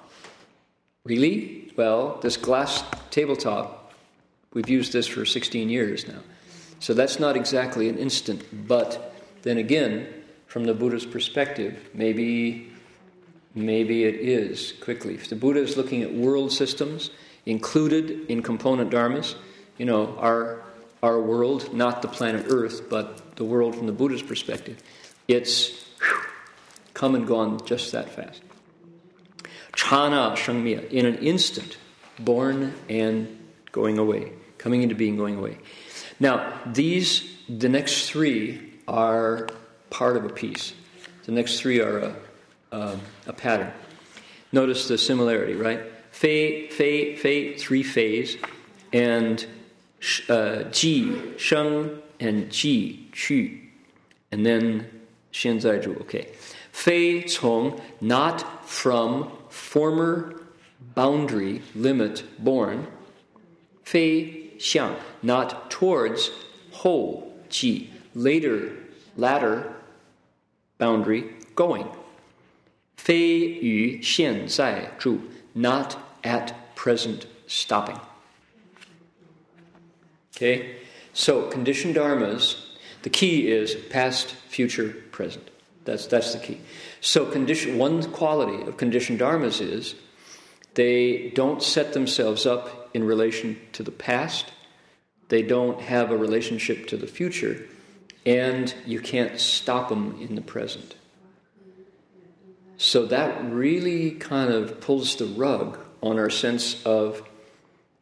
[1.05, 1.71] really?
[1.77, 3.78] Well, this glass tabletop,
[4.53, 6.19] we've used this for 16 years now.
[6.79, 10.07] So that's not exactly an instant, but then again,
[10.47, 12.71] from the Buddha's perspective, maybe
[13.55, 15.15] maybe it is quickly.
[15.15, 17.09] If the Buddha is looking at world systems
[17.45, 19.35] included in component dharmas,
[19.77, 20.61] you know, our
[21.01, 24.81] our world, not the planet Earth, but the world from the Buddha's perspective,
[25.27, 26.21] it's whew,
[26.93, 28.41] come and gone just that fast.
[29.73, 31.77] Chana Shangmiya, in an instant,
[32.19, 33.38] born and
[33.71, 35.57] going away, coming into being, going away.
[36.19, 39.47] Now, these, the next three are
[39.89, 40.73] part of a piece.
[41.25, 42.15] The next three are a,
[42.71, 43.71] a, a pattern.
[44.51, 45.81] Notice the similarity, right?
[46.11, 48.37] Fei, fei, fei, three phase,
[48.91, 49.45] and
[50.27, 53.59] uh, ji, sheng, and ji, qu,
[54.31, 54.87] and then
[55.31, 56.01] xianzai zhu.
[56.01, 56.29] Okay.
[56.71, 60.41] Fei cong, not from former
[60.95, 62.87] boundary, limit, born.
[63.89, 66.29] Fei xiang, not towards
[66.73, 68.71] hou, ji, later,
[69.17, 69.73] latter,
[70.77, 71.23] boundary,
[71.55, 71.87] going.
[72.97, 77.99] Fei yu xian zai zhu, not at present stopping.
[80.35, 80.75] Okay?
[81.13, 82.63] So, conditioned dharmas,
[83.01, 85.49] the key is past, future, present.
[85.85, 86.61] That's, that's the key.
[87.01, 89.95] So, condition, one quality of conditioned dharmas is
[90.75, 94.51] they don't set themselves up in relation to the past,
[95.29, 97.65] they don't have a relationship to the future,
[98.25, 100.95] and you can't stop them in the present.
[102.77, 107.21] So, that really kind of pulls the rug on our sense of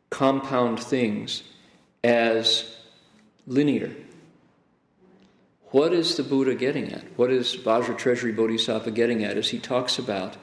[0.09, 1.43] compound things
[2.03, 2.75] as
[3.47, 3.91] linear.
[5.71, 7.03] What is the Buddha getting at?
[7.17, 10.37] What is Vajra Treasury Bodhisattva getting at as he talks about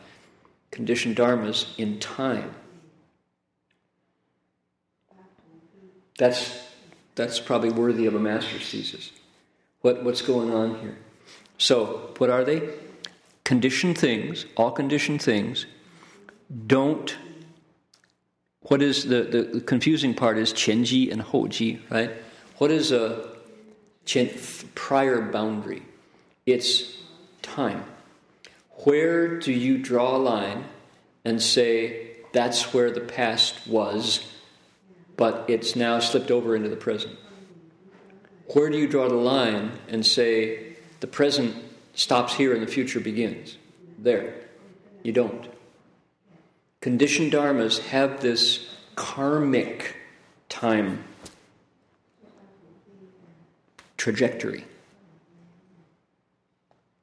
[0.74, 2.52] conditioned dharmas in time?
[6.18, 6.58] That's,
[7.14, 9.12] that's probably worthy of a master's thesis.
[9.82, 10.98] What, what's going on here?
[11.58, 12.70] So, what are they?
[13.44, 15.66] Conditioned things, all conditioned things,
[16.66, 17.16] don't.
[18.62, 22.10] What is the, the confusing part is qianji and houji, right?
[22.58, 23.28] What is a
[24.74, 25.82] prior boundary?
[26.46, 26.96] It's
[27.42, 27.84] time.
[28.78, 30.64] Where do you draw a line
[31.24, 34.26] and say that's where the past was,
[35.16, 37.16] but it's now slipped over into the present?
[38.48, 41.56] Where do you draw the line and say the present
[41.94, 43.56] stops here and the future begins?
[43.98, 44.34] There.
[45.02, 45.48] You don't.
[46.80, 49.96] Conditioned dharmas have this karmic
[50.48, 51.04] time
[53.96, 54.64] trajectory.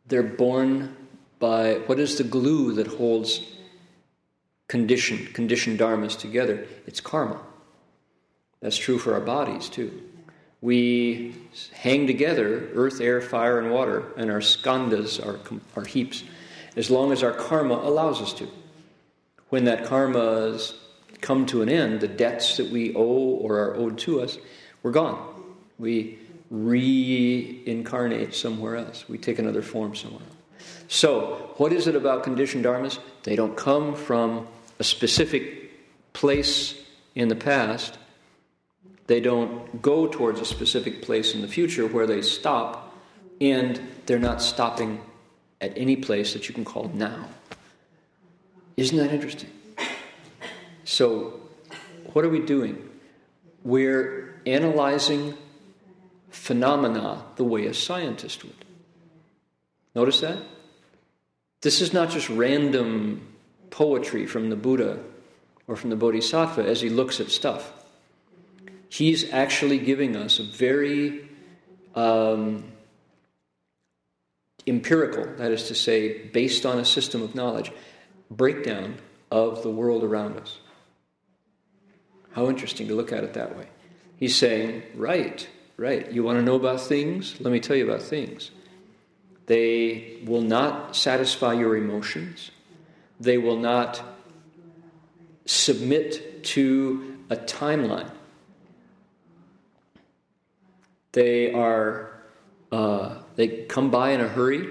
[0.07, 0.95] They're born
[1.41, 3.41] by what is the glue that holds
[4.69, 6.65] condition, conditioned dharmas together?
[6.87, 7.41] It's karma.
[8.61, 10.01] That's true for our bodies too.
[10.61, 11.35] We
[11.73, 15.39] hang together earth, air, fire, and water, and our skandhas, our,
[15.75, 16.23] our heaps,
[16.77, 18.47] as long as our karma allows us to.
[19.49, 20.75] When that karma has
[21.19, 24.37] come to an end, the debts that we owe or are owed to us,
[24.83, 25.19] we're gone.
[25.79, 26.19] We
[26.51, 29.09] reincarnate somewhere else.
[29.09, 30.40] We take another form somewhere else.
[30.91, 32.99] So, what is it about conditioned dharmas?
[33.23, 34.45] They don't come from
[34.77, 35.71] a specific
[36.11, 36.75] place
[37.15, 37.97] in the past.
[39.07, 42.93] They don't go towards a specific place in the future where they stop.
[43.39, 45.01] and they're not stopping
[45.61, 47.27] at any place that you can call now.
[48.75, 49.49] Isn't that interesting?
[50.83, 51.39] So,
[52.11, 52.77] what are we doing?
[53.63, 55.37] We're analyzing
[56.29, 58.65] phenomena the way a scientist would.
[59.95, 60.37] Notice that?
[61.61, 63.27] This is not just random
[63.69, 64.99] poetry from the Buddha
[65.67, 67.71] or from the Bodhisattva as he looks at stuff.
[68.89, 71.29] He's actually giving us a very
[71.95, 72.65] um,
[74.67, 77.71] empirical, that is to say, based on a system of knowledge,
[78.29, 78.97] breakdown
[79.29, 80.59] of the world around us.
[82.33, 83.67] How interesting to look at it that way.
[84.17, 85.47] He's saying, right,
[85.77, 87.39] right, you want to know about things?
[87.39, 88.51] Let me tell you about things.
[89.51, 92.51] They will not satisfy your emotions.
[93.19, 94.01] They will not
[95.43, 98.09] submit to a timeline.
[101.11, 102.13] They are
[102.71, 104.69] uh, they come by in a hurry.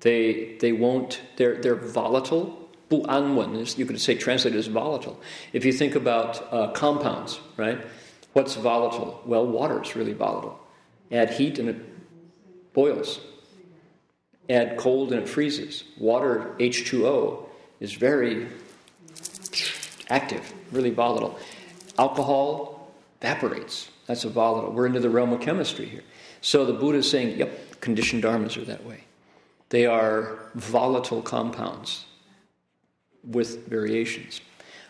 [0.00, 2.68] They they won't they're they're volatile.
[2.88, 5.20] Bu anwen is you could say translated as volatile.
[5.52, 7.78] If you think about uh, compounds, right?
[8.32, 9.22] What's volatile?
[9.24, 10.58] Well, water is really volatile.
[11.12, 11.76] Add heat and it
[12.72, 13.20] boils.
[14.48, 15.84] Add cold and it freezes.
[15.98, 17.46] Water, H2O,
[17.78, 18.48] is very
[20.08, 21.38] active, really volatile.
[21.98, 23.90] Alcohol evaporates.
[24.06, 24.72] That's a volatile.
[24.72, 26.02] We're into the realm of chemistry here.
[26.40, 29.04] So the Buddha is saying, yep, conditioned dharmas are that way.
[29.68, 32.04] They are volatile compounds
[33.24, 34.40] with variations.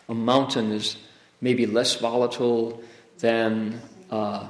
[0.09, 0.97] A mountain is
[1.39, 2.81] maybe less volatile
[3.19, 4.47] than, uh,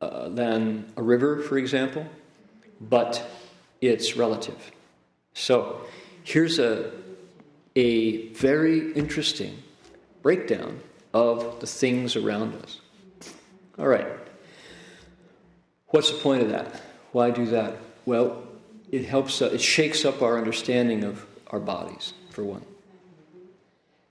[0.00, 2.06] uh, than a river, for example,
[2.80, 3.24] but
[3.80, 4.70] it's relative.
[5.34, 5.80] So
[6.24, 6.90] here's a,
[7.74, 9.62] a very interesting
[10.22, 10.80] breakdown
[11.14, 12.80] of the things around us.
[13.78, 14.06] All right.
[15.88, 16.80] What's the point of that?
[17.12, 17.76] Why do that?
[18.04, 18.42] Well,
[18.90, 22.64] it helps, uh, it shakes up our understanding of our bodies, for one.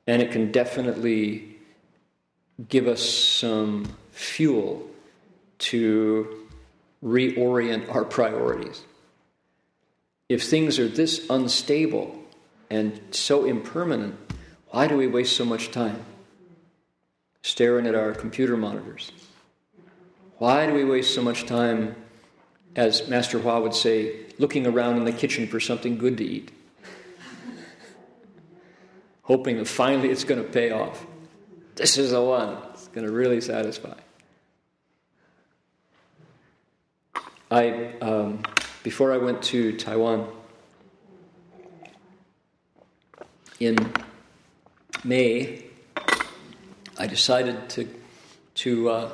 [0.08, 1.58] And it can definitely
[2.70, 4.90] give us some fuel
[5.60, 6.48] to
[7.04, 8.84] reorient our priorities.
[10.28, 12.20] If things are this unstable
[12.70, 14.16] and so impermanent,
[14.70, 16.04] why do we waste so much time
[17.44, 19.12] staring at our computer monitors?
[20.38, 21.96] Why do we waste so much time,
[22.76, 26.52] as Master Hua would say, looking around in the kitchen for something good to eat?
[29.22, 31.06] Hoping that finally it's going to pay off.
[31.76, 32.58] This is the one.
[32.74, 33.98] It's going to really satisfy.
[37.52, 38.42] I, um,
[38.84, 40.28] before I went to Taiwan
[43.60, 43.78] in
[45.04, 45.66] May,
[46.98, 47.88] I decided to
[48.56, 49.14] to uh,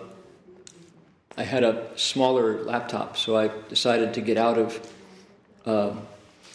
[1.38, 4.94] I had a smaller laptop, so I decided to get out of
[5.66, 5.96] uh,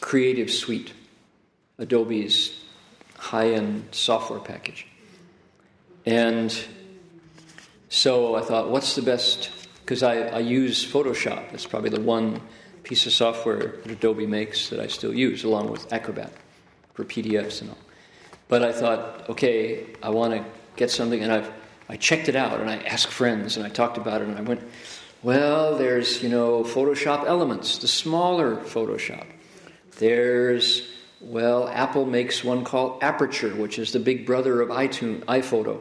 [0.01, 0.93] Creative Suite,
[1.79, 2.65] Adobe's
[3.19, 4.87] high end software package.
[6.05, 6.57] And
[7.89, 9.51] so I thought, what's the best?
[9.87, 11.51] Because I, I use Photoshop.
[11.51, 12.43] That's probably the one
[12.83, 16.33] piece of software that Adobe makes that I still use, along with Acrobat
[16.93, 17.79] for PDFs and all.
[18.49, 20.45] But I thought, okay, I want to
[20.77, 21.51] get something, and I've
[21.89, 24.43] I checked it out and I asked friends and I talked about it and I
[24.43, 24.63] went,
[25.23, 29.27] well, there's, you know, Photoshop Elements, the smaller Photoshop.
[29.99, 30.89] There's,
[31.21, 35.81] well, Apple makes one called Aperture, which is the big brother of iTunes, iPhoto.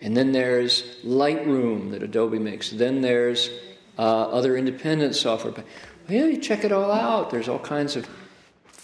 [0.00, 2.70] And then there's Lightroom that Adobe makes.
[2.70, 3.50] Then there's
[3.98, 5.52] uh, other independent software.
[5.52, 5.64] Well,
[6.08, 7.30] yeah, you check it all out.
[7.30, 8.08] There's all kinds of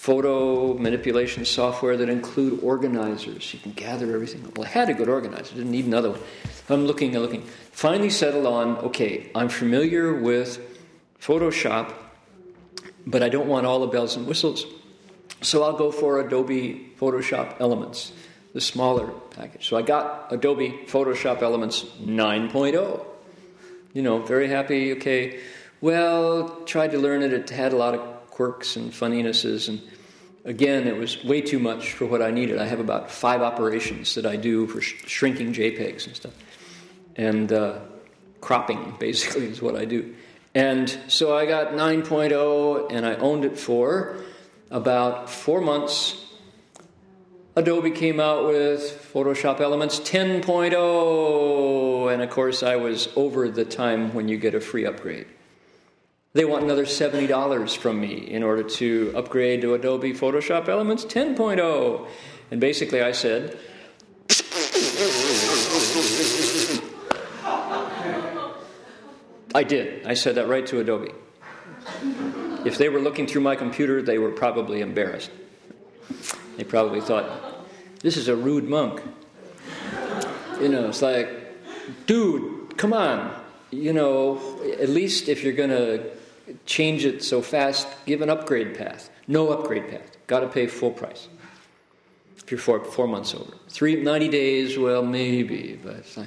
[0.04, 3.54] photo manipulation software that include organizers.
[3.54, 4.52] You can gather everything.
[4.54, 6.20] Well, I had a good organizer, didn't need another one.
[6.68, 7.42] I'm looking and looking.
[7.72, 10.60] Finally settled on okay, I'm familiar with
[11.22, 11.94] Photoshop,
[13.06, 14.66] but I don't want all the bells and whistles.
[15.40, 18.12] So I'll go for Adobe Photoshop Elements,
[18.54, 19.68] the smaller package.
[19.68, 23.04] So I got Adobe Photoshop Elements 9.0.
[23.92, 25.40] You know, very happy, okay.
[25.80, 29.82] Well, tried to learn it, it had a lot of quirks and funninesses and
[30.44, 32.58] again, it was way too much for what I needed.
[32.58, 36.34] I have about five operations that I do for sh- shrinking JPEGs and stuff.
[37.16, 37.78] And uh,
[38.40, 40.14] cropping, basically, is what I do.
[40.54, 44.16] And so I got 9.0 and I owned it for
[44.70, 46.23] about four months.
[47.56, 54.12] Adobe came out with Photoshop Elements 10.0, and of course, I was over the time
[54.12, 55.28] when you get a free upgrade.
[56.32, 62.08] They want another $70 from me in order to upgrade to Adobe Photoshop Elements 10.0.
[62.50, 63.56] And basically, I said,
[69.54, 70.04] I did.
[70.04, 71.12] I said that right to Adobe.
[72.64, 75.30] If they were looking through my computer, they were probably embarrassed.
[76.56, 77.64] They probably thought,
[78.00, 79.02] this is a rude monk.
[80.60, 81.28] You know, it's like,
[82.06, 83.42] dude, come on.
[83.70, 84.40] You know,
[84.80, 86.10] at least if you're going to
[86.66, 89.10] change it so fast, give an upgrade path.
[89.26, 90.16] No upgrade path.
[90.26, 91.28] Got to pay full price.
[92.36, 93.52] If you're four, four months over.
[93.68, 96.18] Three, 90 days, well, maybe, but it's.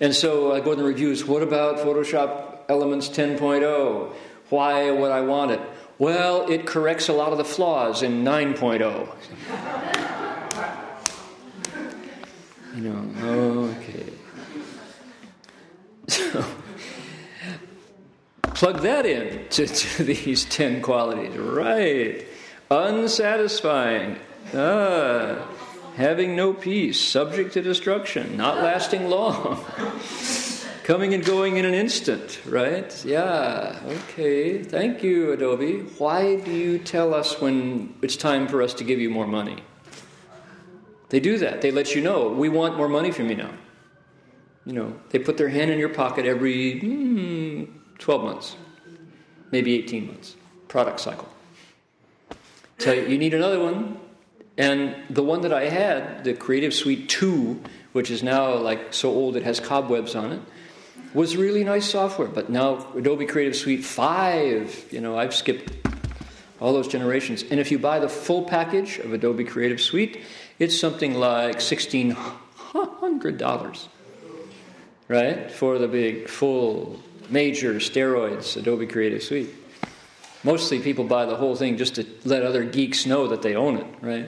[0.00, 1.24] And so I go in the reviews.
[1.24, 4.12] What about Photoshop Elements 10.0?
[4.50, 5.60] Why would I want it?
[5.98, 9.08] Well, it corrects a lot of the flaws in 9.0.
[12.74, 14.12] you know, okay.
[16.08, 16.44] So,
[18.42, 21.36] plug that in to, to these 10 qualities.
[21.36, 22.26] Right.
[22.70, 24.18] Unsatisfying.
[24.54, 25.46] Ah.
[25.96, 29.64] Having no peace, subject to destruction, not lasting long.
[30.86, 33.04] Coming and going in an instant, right?
[33.04, 34.62] Yeah, okay.
[34.62, 35.78] Thank you, Adobe.
[35.98, 39.64] Why do you tell us when it's time for us to give you more money?
[41.08, 41.60] They do that.
[41.60, 43.50] They let you know, we want more money from you now.
[44.64, 47.68] You know, they put their hand in your pocket every mm,
[47.98, 48.54] 12 months,
[49.50, 50.36] maybe 18 months,
[50.68, 51.28] product cycle.
[52.78, 53.98] Tell you, you need another one.
[54.56, 57.60] And the one that I had, the Creative Suite 2,
[57.90, 60.40] which is now like so old it has cobwebs on it,
[61.16, 62.28] was really nice software.
[62.28, 65.72] But now Adobe Creative Suite 5, you know, I've skipped
[66.60, 67.42] all those generations.
[67.50, 70.20] And if you buy the full package of Adobe Creative Suite,
[70.58, 73.88] it's something like $1,600,
[75.08, 75.50] right?
[75.50, 77.00] For the big, full,
[77.30, 79.48] major steroids Adobe Creative Suite.
[80.44, 83.78] Mostly people buy the whole thing just to let other geeks know that they own
[83.78, 84.26] it, right?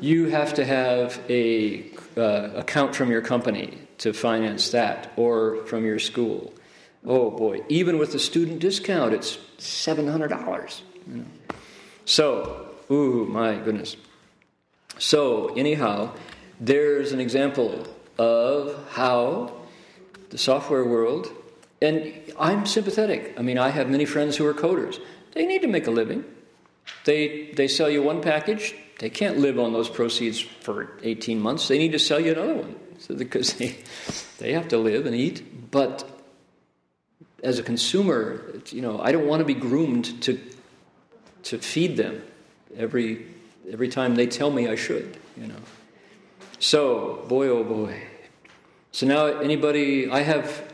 [0.00, 5.84] You have to have a uh, account from your company to finance that or from
[5.84, 6.52] your school.
[7.04, 10.80] Oh boy, even with the student discount, it's $700.
[11.06, 11.24] You know.
[12.04, 13.96] So, ooh, my goodness.
[14.98, 16.12] So, anyhow,
[16.60, 17.86] there's an example
[18.18, 19.52] of how
[20.30, 21.30] the software world,
[21.80, 23.34] and I'm sympathetic.
[23.38, 25.00] I mean, I have many friends who are coders.
[25.32, 26.24] They need to make a living.
[27.04, 31.68] They, they sell you one package, they can't live on those proceeds for 18 months.
[31.68, 33.76] They need to sell you another one so because they,
[34.38, 35.70] they have to live and eat.
[35.70, 36.08] But
[37.42, 40.40] as a consumer, you know, I don't want to be groomed to,
[41.44, 42.22] to feed them
[42.76, 43.26] every,
[43.70, 45.54] every time they tell me I should, you know.
[46.58, 48.02] So, boy, oh boy.
[48.92, 50.72] So now, anybody, I have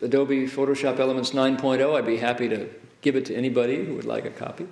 [0.00, 1.96] Adobe Photoshop Elements 9.0.
[1.96, 2.68] I'd be happy to
[3.00, 4.68] give it to anybody who would like a copy.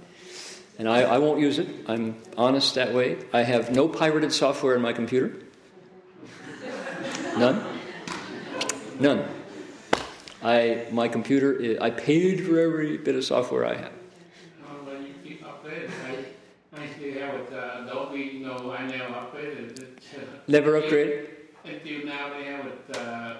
[0.79, 1.69] And I, I won't use it.
[1.87, 3.19] I'm honest that way.
[3.33, 5.35] I have no pirated software in my computer.
[7.39, 7.65] None.
[9.01, 9.29] None.
[10.43, 11.77] I my computer.
[11.81, 13.93] I paid for every bit of software I have.
[14.85, 15.91] well, you keep updated.
[16.07, 17.53] I, I still have it.
[17.53, 18.41] Adobe.
[18.43, 19.87] No, I never upgraded.
[21.65, 22.97] Until now, they have it.
[22.97, 23.35] Uh,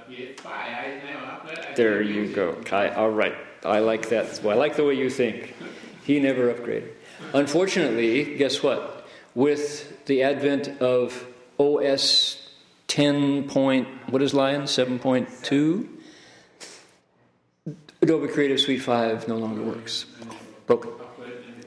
[0.49, 1.77] I never upgraded.
[1.77, 2.89] There you go, Kai.
[2.91, 3.35] All right.
[3.65, 4.41] I like that.
[4.43, 5.55] Well, I like the way you think.
[6.05, 6.91] He never upgraded.
[7.35, 9.07] Unfortunately, guess what?
[9.35, 11.25] With the advent of
[11.59, 12.42] OS
[12.93, 14.65] 10 point, what is Lion?
[14.65, 15.89] 7.2?
[18.03, 20.05] Adobe Creative Suite 5 no longer works.
[20.67, 20.91] Broken.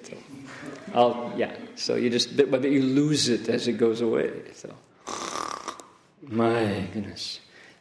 [0.04, 0.18] So,
[0.94, 4.34] I'll, yeah, so you just, but you lose it as it goes away.
[4.54, 4.76] So,
[6.22, 7.40] my goodness.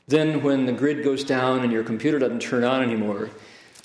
[0.08, 3.28] Then, when the grid goes down and your computer doesn't turn on anymore,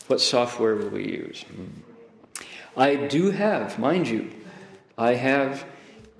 [0.07, 1.43] what software will we use?
[1.43, 2.43] Hmm.
[2.77, 4.31] I do have, mind you,
[4.97, 5.65] I have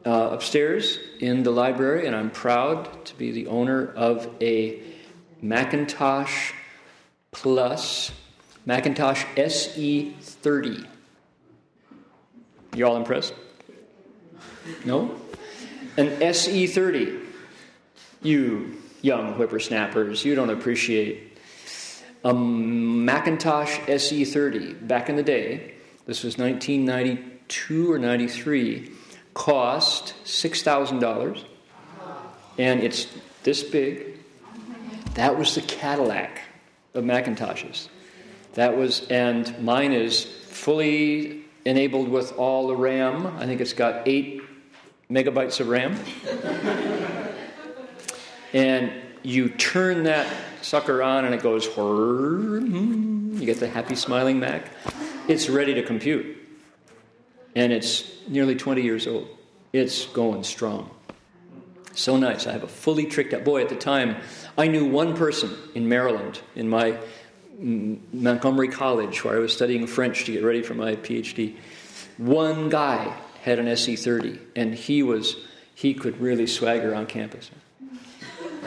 [0.05, 4.81] uh, upstairs in the library, and I'm proud to be the owner of a
[5.41, 6.53] Macintosh
[7.31, 8.11] Plus
[8.65, 10.85] Macintosh SE30.
[12.75, 13.33] You all impressed?
[14.85, 15.15] No?
[15.97, 17.25] An SE30.
[18.21, 21.37] You young whippersnappers, you don't appreciate
[22.23, 25.73] a Macintosh SE30 back in the day.
[26.05, 28.91] This was 1992 or 93.
[29.33, 31.43] Cost $6,000.
[32.57, 33.07] And it's
[33.43, 34.17] this big.
[35.13, 36.41] That was the Cadillac
[36.93, 37.87] of Macintoshes.
[38.53, 43.27] That was, and mine is fully enabled with all the RAM.
[43.37, 44.41] I think it's got eight
[45.09, 45.97] megabytes of RAM.
[48.53, 48.91] and
[49.23, 50.27] you turn that
[50.61, 54.71] sucker on and it goes, hmm, you get the happy smiling Mac.
[55.27, 56.38] It's ready to compute.
[57.55, 59.27] And it's nearly 20 years old.
[59.73, 60.89] It's going strong.
[61.93, 62.47] So nice.
[62.47, 64.17] I have a fully tricked out boy at the time.
[64.57, 66.97] I knew one person in Maryland in my
[67.59, 71.57] Montgomery College, where I was studying French to get ready for my PhD.
[72.17, 75.35] One guy had an SE30, and he was
[75.75, 77.51] he could really swagger on campus.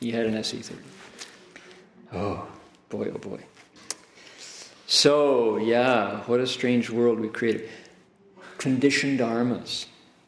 [0.00, 0.76] he had an SE30.
[2.12, 2.46] Oh
[2.88, 3.40] boy, oh boy.
[4.90, 7.68] So yeah, what a strange world we created.
[8.56, 9.84] Conditioned dharmas.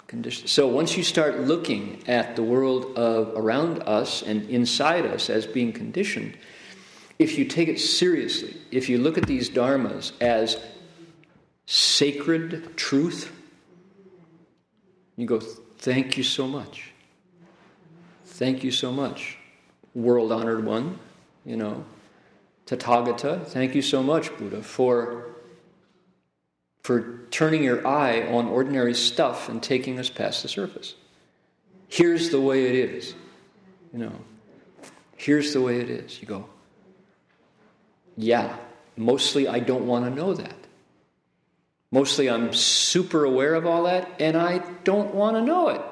[0.07, 0.49] Condition.
[0.49, 5.47] So once you start looking at the world of around us and inside us as
[5.47, 6.37] being conditioned,
[7.19, 10.59] if you take it seriously, if you look at these dharmas as
[11.65, 13.33] sacred truth,
[15.17, 15.41] you go,
[15.79, 16.93] thank you so much.
[18.27, 19.39] Thank you so much,
[19.95, 20.99] world honored one,
[21.47, 21.87] you know,
[22.71, 25.27] Tathagata, thank you so much, Buddha, for
[26.83, 30.95] for turning your eye on ordinary stuff and taking us past the surface.
[31.89, 33.14] Here's the way it is.
[33.93, 34.12] You know,
[35.16, 36.21] here's the way it is.
[36.21, 36.47] You go,
[38.16, 38.57] yeah,
[38.97, 40.55] mostly I don't want to know that.
[41.91, 45.83] Mostly I'm super aware of all that and I don't want to know it.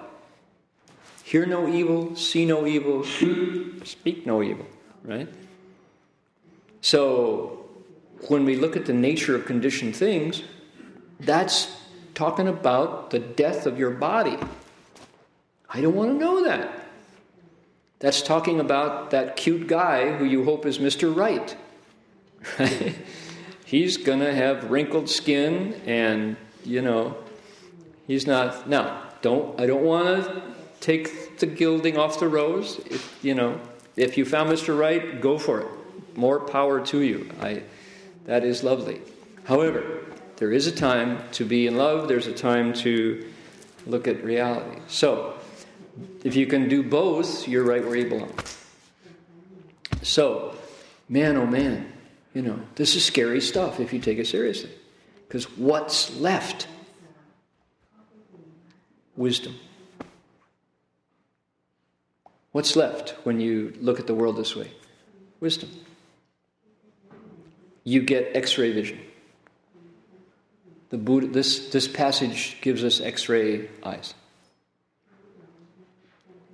[1.24, 3.04] Hear no evil, see no evil,
[3.84, 4.66] speak no evil,
[5.02, 5.28] right?
[6.88, 7.66] So
[8.28, 10.42] when we look at the nature of conditioned things,
[11.20, 11.70] that's
[12.14, 14.38] talking about the death of your body.
[15.68, 16.86] I don't want to know that.
[17.98, 21.14] That's talking about that cute guy who you hope is Mr.
[21.14, 21.54] Right.
[23.66, 27.18] he's going to have wrinkled skin and, you know,
[28.06, 28.66] he's not.
[28.66, 30.42] Now, don't, I don't want to
[30.80, 32.78] take the gilding off the rose.
[32.86, 33.60] If, you know,
[33.94, 34.78] if you found Mr.
[34.78, 35.68] Right, go for it.
[36.18, 37.30] More power to you.
[37.40, 37.62] I,
[38.24, 39.00] that is lovely.
[39.44, 40.04] However,
[40.38, 43.30] there is a time to be in love, there's a time to
[43.86, 44.80] look at reality.
[44.88, 45.34] So,
[46.24, 48.34] if you can do both, you're right where you belong.
[50.02, 50.56] So,
[51.08, 51.92] man, oh man,
[52.34, 54.70] you know, this is scary stuff if you take it seriously.
[55.28, 56.66] Because what's left?
[59.14, 59.54] Wisdom.
[62.50, 64.72] What's left when you look at the world this way?
[65.38, 65.70] Wisdom.
[67.88, 69.00] You get x ray vision.
[70.90, 74.12] The Buddha, this, this passage gives us x ray eyes.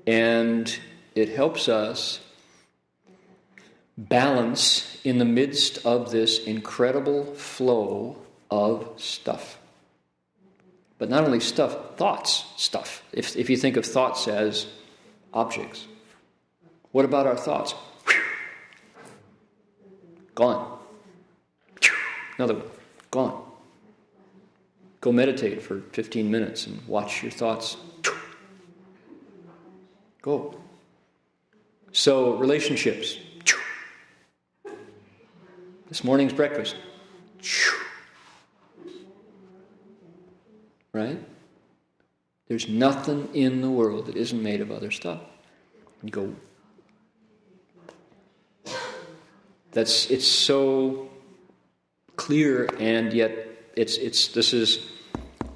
[0.07, 0.78] And
[1.16, 2.20] it helps us
[3.99, 8.16] balance in the midst of this incredible flow
[8.49, 9.59] of stuff.
[10.99, 13.03] But not only stuff, thoughts, stuff.
[13.12, 14.68] If, if you think of thoughts as
[15.32, 15.85] objects,
[16.93, 17.74] what about our thoughts?
[20.37, 20.74] Gone.
[22.39, 22.70] Another one.
[23.11, 23.43] Gone.
[25.01, 27.76] Go meditate for 15 minutes and watch your thoughts.
[30.22, 30.55] Go.
[31.93, 33.18] So, relationships.
[35.89, 36.76] This morning's breakfast.
[40.93, 41.22] Right?
[42.49, 45.20] There's nothing in the world that isn't made of other stuff.
[46.11, 46.35] Go.
[49.72, 51.11] That's it's so
[52.17, 53.33] clear and yet
[53.77, 54.87] it's it's this is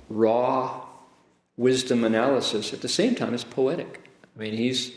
[0.08, 0.84] raw
[1.56, 4.08] wisdom analysis at the same time it's poetic.
[4.36, 4.92] I mean, he's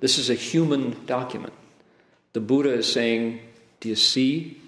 [0.00, 1.52] this is a human document.
[2.32, 3.40] The Buddha is saying,
[3.80, 4.60] Do you see?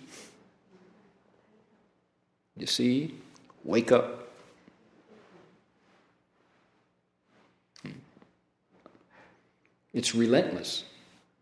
[2.57, 3.15] You see?
[3.65, 4.29] Wake up.
[7.83, 7.91] Hmm.
[9.93, 10.85] It's relentless.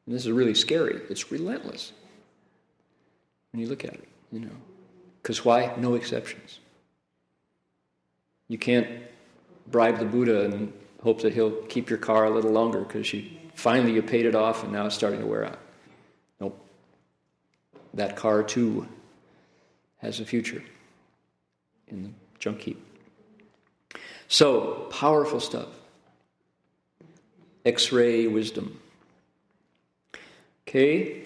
[0.07, 1.01] And this is really scary.
[1.09, 1.93] It's relentless
[3.53, 4.57] when you look at it, you know.
[5.23, 5.75] Because why?
[5.77, 6.61] No exceptions.
[8.49, 8.89] You can't
[9.67, 10.73] bribe the Buddha and
[11.03, 13.25] hope that he'll keep your car a little longer because you
[13.55, 15.59] finally you paid it off and now it's starting to wear out.
[16.41, 16.59] Nope.
[17.95, 18.89] That car too
[19.99, 20.63] has a future
[21.89, 22.85] in the junk heap.
[24.29, 25.69] So, powerful stuff.
[27.65, 28.81] X ray wisdom.
[30.67, 31.23] Okay,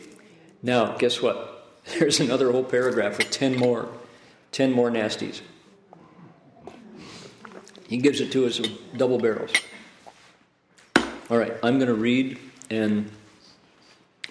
[0.62, 1.51] now guess what?
[1.97, 3.87] There's another whole paragraph with 10 more,
[4.51, 5.41] 10 more nasties.
[7.87, 9.51] He gives it to us with double barrels.
[11.29, 12.37] All right, I'm going to read
[12.69, 13.09] and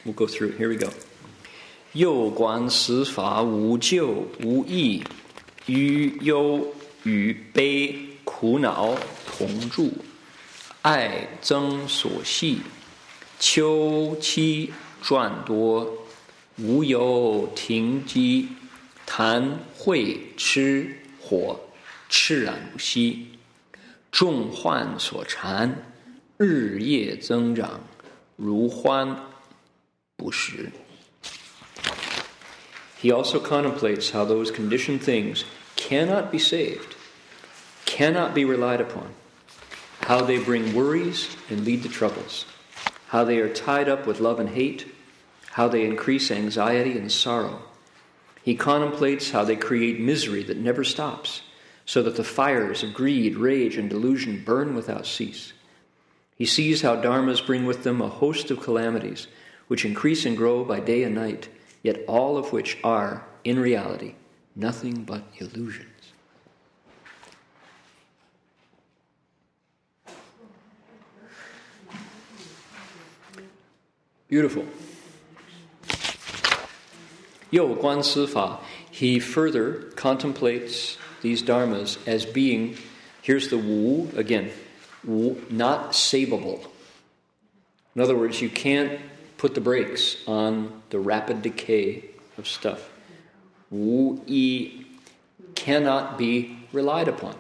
[0.05, 0.59] we'll go through it.
[0.59, 0.91] Here we go.
[1.93, 5.03] 又观司法无救无益，
[5.65, 6.75] 与忧
[7.05, 8.95] 与悲苦恼
[9.27, 9.91] 同住，
[10.83, 12.61] 爱增所系，
[13.39, 16.00] 秋期转多，
[16.61, 18.49] 无有停机，
[19.05, 21.61] 谈会吃火，
[22.11, 23.29] 炽然不息。
[24.11, 25.85] 众患所缠，
[26.39, 27.81] 日夜增长，
[28.37, 29.15] 如欢
[30.17, 30.73] 不是.
[33.03, 35.43] He also contemplates how those conditioned things
[35.77, 36.97] cannot be saved,
[37.85, 39.09] cannot be relied upon,
[40.01, 42.45] how they bring worries and lead to troubles,
[43.09, 44.87] how they are tied up with love and hate,
[45.52, 47.62] how they increase anxiety and sorrow.
[48.42, 51.42] He contemplates how they create misery that never stops,
[51.86, 55.52] so that the fires of greed, rage, and delusion burn without cease.
[56.38, 59.28] He sees how dharmas bring with them a host of calamities,
[59.68, 61.50] which increase and grow by day and night,
[61.84, 64.16] yet all of which are, in reality,
[64.56, 65.88] nothing but illusions.
[74.30, 74.66] Beautiful.
[77.52, 82.78] Yo Guan Fa, he further contemplates these dharmas as being,
[83.22, 84.50] here's the wu again,
[85.04, 86.66] wu, not savable.
[87.94, 89.02] In other words, you can't
[89.38, 92.06] put the brakes on the rapid decay
[92.38, 92.90] of stuff.
[93.70, 94.86] Wu yi
[95.54, 97.36] cannot be relied upon.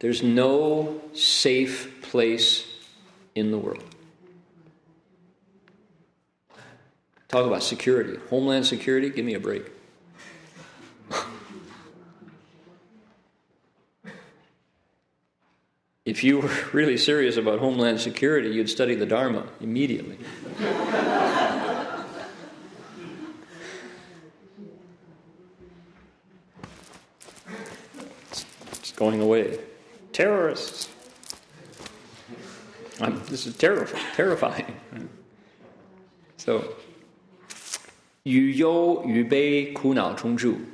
[0.00, 2.66] There's no safe place
[3.36, 3.91] in the world.
[7.32, 8.20] Talk about security.
[8.28, 9.64] Homeland security, give me a break.
[16.04, 20.18] if you were really serious about homeland security, you'd study the Dharma immediately.
[28.74, 29.58] it's going away.
[30.12, 30.90] Terrorists.
[33.00, 34.04] I'm, this is terrifying.
[34.14, 34.76] terrifying.
[36.36, 36.74] So,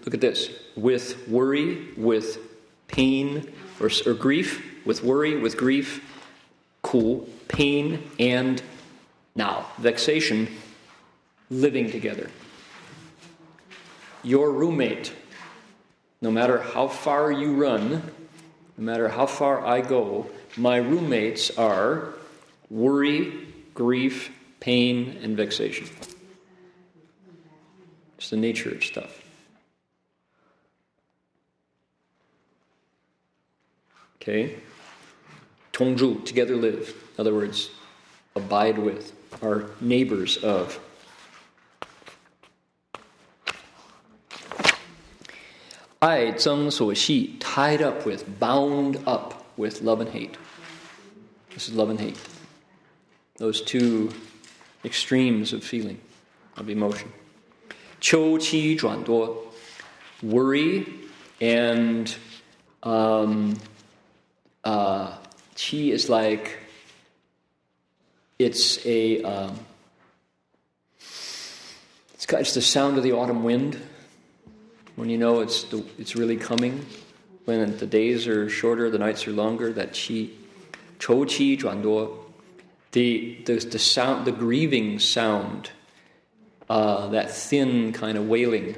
[0.04, 0.50] look at this.
[0.76, 2.38] With worry, with
[2.88, 6.04] pain, or, or grief, with worry, with grief,
[6.82, 8.62] ku, pain, and
[9.34, 10.48] now, vexation,
[11.48, 12.28] living together.
[14.22, 15.14] Your roommate,
[16.20, 18.02] no matter how far you run,
[18.76, 20.28] no matter how far I go,
[20.58, 22.12] my roommates are
[22.68, 23.32] worry,
[23.72, 24.30] grief,
[24.60, 25.86] pain, and vexation.
[28.18, 29.22] It's the nature of stuff.
[34.16, 34.56] Okay?
[35.72, 36.88] Tongzhu, together live.
[37.16, 37.70] In other words,
[38.34, 40.80] abide with, are neighbors of.
[46.02, 50.36] Ai zeng suo xi, tied up with, bound up with love and hate.
[51.54, 52.18] This is love and hate.
[53.36, 54.10] Those two
[54.84, 56.00] extremes of feeling,
[56.56, 57.12] of emotion
[60.22, 60.86] worry
[61.40, 62.16] and
[62.82, 63.56] um,
[64.64, 65.16] uh,
[65.54, 66.58] qi is like
[68.38, 69.58] it's a um,
[72.14, 73.80] it's, just the sound of the autumn wind.
[74.96, 76.84] When you know it's the, it's really coming
[77.44, 80.30] when the days are shorter the nights are longer that qi
[80.98, 81.82] chou qi zhuan
[82.92, 85.70] the, the the sound the grieving sound
[86.68, 88.76] uh, that thin kind of wailing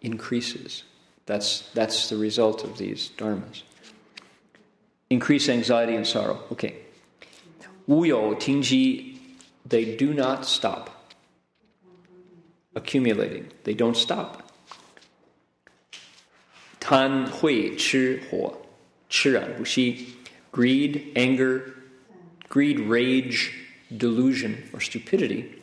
[0.00, 0.84] increases.
[1.26, 3.62] That's, that's the result of these dharmas.
[5.10, 6.40] Increase anxiety and sorrow.
[6.52, 6.76] Okay.
[7.88, 9.18] Wuyo, Tingji,
[9.64, 11.14] they do not stop
[12.74, 13.48] accumulating.
[13.64, 14.50] They don't stop.
[16.80, 18.56] Tan hui chi huo,
[19.10, 20.16] chiran bushi,
[20.52, 21.74] greed, anger,
[22.48, 23.52] greed, rage,
[23.94, 25.57] delusion, or stupidity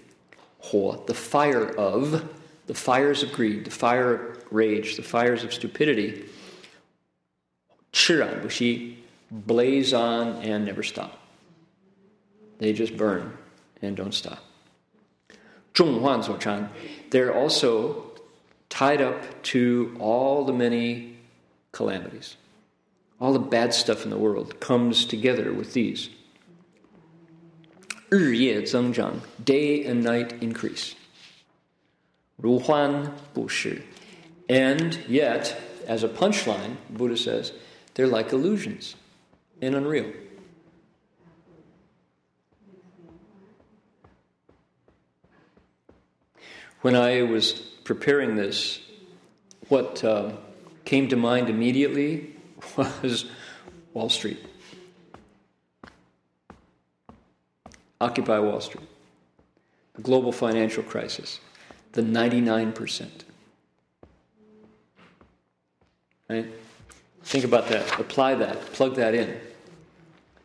[0.71, 2.29] the fire of,
[2.67, 6.25] the fires of greed, the fire of rage, the fires of stupidity,
[7.93, 11.19] Chiran, he blaze on and never stop.
[12.57, 13.37] They just burn
[13.81, 14.43] and don't stop.
[15.73, 16.69] Zhonghuan Zochan,
[17.09, 18.11] they're also
[18.69, 21.17] tied up to all the many
[21.71, 22.37] calamities.
[23.19, 26.09] All the bad stuff in the world comes together with these.
[28.10, 30.92] 日夜增长, day and night increase.
[32.36, 33.82] 如幻不实.
[34.48, 35.54] And yet,
[35.86, 37.52] as a punchline, Buddha says,
[37.94, 38.94] they're like illusions
[39.60, 40.10] and unreal.
[46.82, 47.52] When I was
[47.84, 48.80] preparing this,
[49.68, 50.32] what uh,
[50.84, 52.36] came to mind immediately
[52.76, 53.26] was
[53.92, 54.38] Wall Street.
[58.05, 58.87] Occupy Wall Street,
[59.95, 61.39] the global financial crisis,
[61.93, 63.09] the 99%.
[66.29, 66.47] Right?
[67.23, 69.39] Think about that, apply that, plug that in.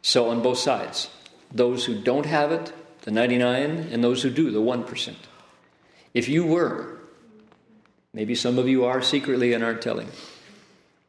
[0.02, 1.10] So, on both sides,
[1.52, 5.14] those who don't have it the 99, and those who do, the 1%.
[6.12, 6.98] If you were,
[8.12, 10.08] maybe some of you are secretly and aren't telling,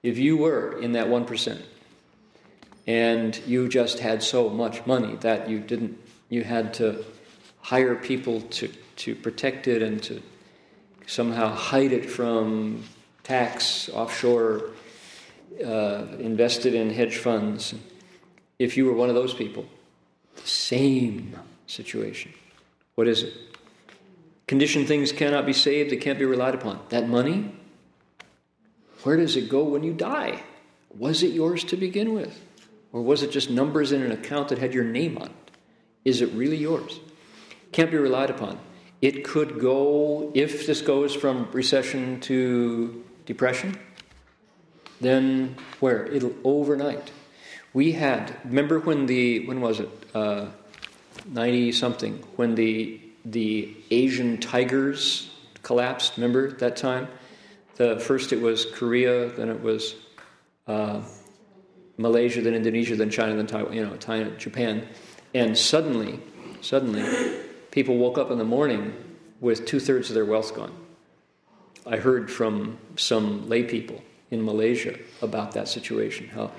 [0.04, 1.62] if you were in that 1%,
[2.88, 6.00] and you just had so much money that you didn't,
[6.32, 7.04] you had to
[7.60, 10.22] hire people to, to protect it and to
[11.06, 12.84] somehow hide it from
[13.22, 14.72] tax, offshore,
[15.64, 17.76] uh, invested in hedge funds.
[18.58, 19.66] If you were one of those people,
[20.44, 22.32] same situation.
[22.96, 23.34] What is it?
[24.48, 26.80] Conditioned things cannot be saved, they can't be relied upon.
[26.90, 27.54] That money,
[29.04, 30.44] where does it go when you die?
[30.98, 32.40] Was it yours to begin with?
[32.94, 35.51] Or was it just numbers in an account that had your name on it?
[36.04, 37.00] Is it really yours?
[37.72, 38.60] Can't be relied upon.
[39.02, 43.78] It could go, if this goes from recession to depression,
[45.00, 46.06] then where?
[46.06, 47.12] It'll overnight.
[47.74, 49.90] We had, remember when the, when was it?
[50.14, 50.48] Uh,
[51.26, 55.30] 90 something, when the, the Asian tigers
[55.64, 57.08] collapsed, remember that time?
[57.76, 59.96] The, first it was Korea, then it was
[60.68, 61.02] uh,
[61.98, 64.88] Malaysia, then Indonesia, then China, then Taiwan, you know, China, Japan.
[65.34, 66.20] And suddenly,
[66.62, 67.40] suddenly,
[67.72, 68.94] people woke up in the morning
[69.40, 70.74] with two thirds of their wealth gone.
[71.86, 76.52] I heard from some lay people in Malaysia about that situation, how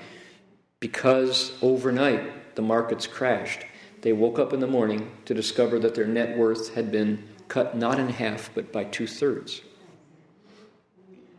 [0.79, 3.63] because overnight the markets crashed,
[4.01, 7.77] they woke up in the morning to discover that their net worth had been cut
[7.77, 9.61] not in half, but by two thirds.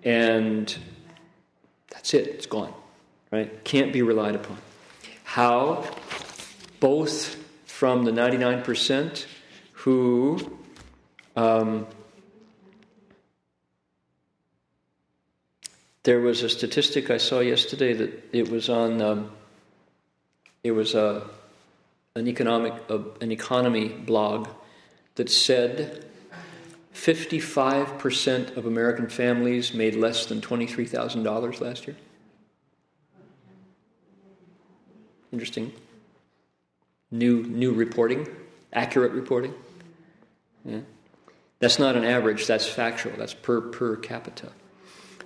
[0.02, 0.74] And
[1.90, 2.72] that's it, it's gone
[3.34, 3.64] right?
[3.64, 4.58] Can't be relied upon.
[5.24, 5.84] How?
[6.84, 9.24] Both from the 99%
[9.72, 10.58] who
[11.34, 11.86] um,
[16.02, 19.30] there was a statistic I saw yesterday that it was on um,
[20.62, 21.26] it was a,
[22.16, 24.46] an economic a, an economy blog
[25.14, 26.04] that said
[26.92, 31.96] 55% of American families made less than $23,000 last year.
[35.32, 35.72] Interesting.
[37.14, 38.26] New, new reporting,
[38.72, 39.54] accurate reporting.
[40.64, 40.80] Yeah.
[41.60, 44.50] That's not an average, that's factual, that's per, per capita.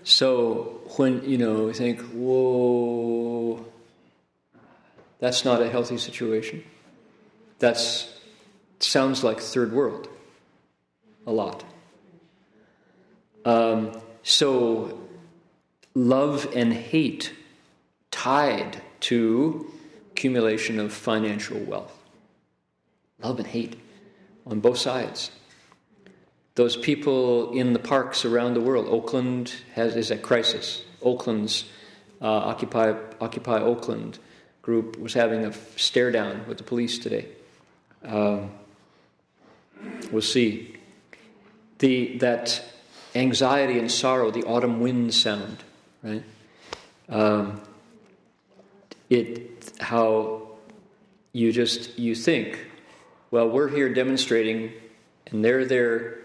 [0.04, 3.64] So when, you know, think, whoa,
[5.18, 6.62] that's not a healthy situation.
[7.60, 7.80] That
[8.80, 10.08] sounds like third world
[11.26, 11.64] a lot.
[13.46, 15.00] Um, so
[15.94, 17.32] love and hate
[18.10, 19.72] tied to
[20.18, 21.96] accumulation of financial wealth.
[23.22, 23.76] Love and hate
[24.44, 25.30] on both sides.
[26.56, 30.82] Those people in the parks around the world, Oakland has, is at crisis.
[31.02, 31.66] Oakland's
[32.20, 34.18] uh, Occupy, Occupy Oakland
[34.60, 37.28] group was having a stare down with the police today.
[38.04, 38.50] Um,
[40.10, 40.74] we'll see.
[41.78, 42.60] The, that
[43.14, 45.62] anxiety and sorrow, the autumn wind sound,
[46.02, 46.24] right?
[47.08, 47.60] Um,
[49.10, 50.48] it how
[51.32, 52.66] you just you think,
[53.30, 54.72] well, we're here demonstrating,
[55.26, 56.18] and they're there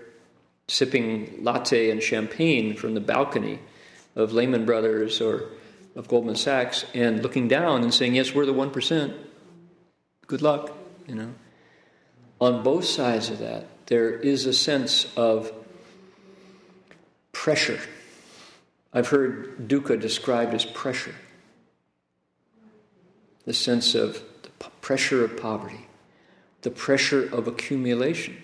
[0.67, 3.59] sipping latte and champagne from the balcony
[4.15, 5.49] of Lehman Brothers or
[5.95, 9.13] of Goldman Sachs and looking down and saying, yes, we're the 1%.
[10.27, 10.75] Good luck,
[11.07, 11.33] you know.
[12.39, 15.51] On both sides of that, there is a sense of
[17.31, 17.79] pressure.
[18.93, 21.15] I've heard dukkha described as pressure
[23.45, 24.49] the sense of the
[24.81, 25.87] pressure of poverty,
[26.61, 28.37] the pressure of accumulation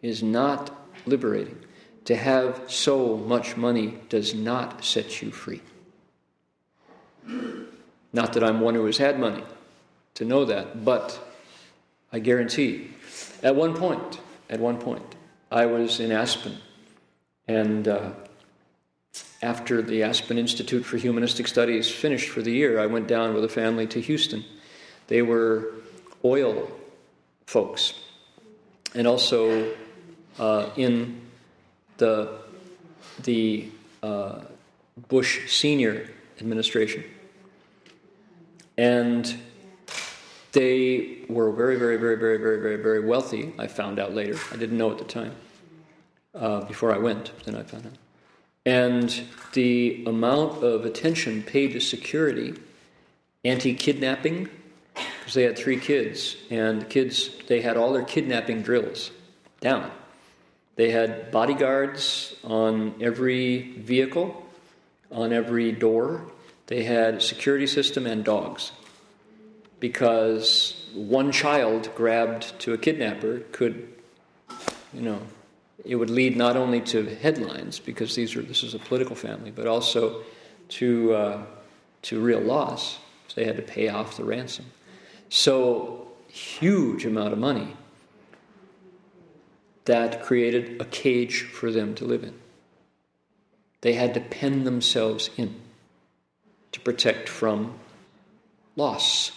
[0.00, 0.70] is not
[1.06, 1.58] liberating.
[2.06, 5.62] To have so much money does not set you free.
[8.12, 9.42] Not that I'm one who has had money
[10.14, 11.18] to know that, but
[12.12, 12.90] I guarantee,
[13.42, 14.20] at one point,
[14.50, 15.14] at one point,
[15.50, 16.58] I was in Aspen,
[17.48, 18.10] and uh,
[19.42, 23.44] after the Aspen Institute for Humanistic Studies finished for the year, I went down with
[23.44, 24.44] a family to Houston.
[25.08, 25.74] They were
[26.24, 26.70] oil
[27.46, 27.94] folks,
[28.94, 29.72] and also
[30.38, 31.20] uh, in
[31.98, 32.38] the
[33.22, 33.68] the
[34.02, 34.40] uh,
[35.08, 36.08] Bush senior
[36.40, 37.04] administration,
[38.76, 39.36] and
[40.52, 43.52] they were very, very, very, very, very, very, very wealthy.
[43.58, 44.38] I found out later.
[44.52, 45.34] I didn't know at the time.
[46.34, 48.03] Uh, before I went, then I found out.
[48.66, 52.54] And the amount of attention paid to security,
[53.44, 54.48] anti kidnapping,
[54.94, 59.10] because they had three kids, and the kids, they had all their kidnapping drills
[59.60, 59.90] down.
[60.76, 64.44] They had bodyguards on every vehicle,
[65.10, 66.22] on every door.
[66.66, 68.72] They had security system and dogs
[69.78, 73.86] because one child grabbed to a kidnapper could,
[74.92, 75.20] you know,
[75.84, 79.50] it would lead not only to headlines because these are this is a political family,
[79.50, 80.22] but also
[80.68, 81.42] to uh,
[82.02, 82.98] to real loss.
[83.28, 84.66] So they had to pay off the ransom.
[85.28, 87.76] So huge amount of money
[89.84, 92.34] that created a cage for them to live in.
[93.82, 95.54] They had to pen themselves in
[96.72, 97.78] to protect from
[98.76, 99.30] loss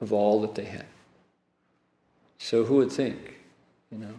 [0.00, 0.86] of all that they had.
[2.38, 3.38] So who would think,
[3.90, 4.14] you know?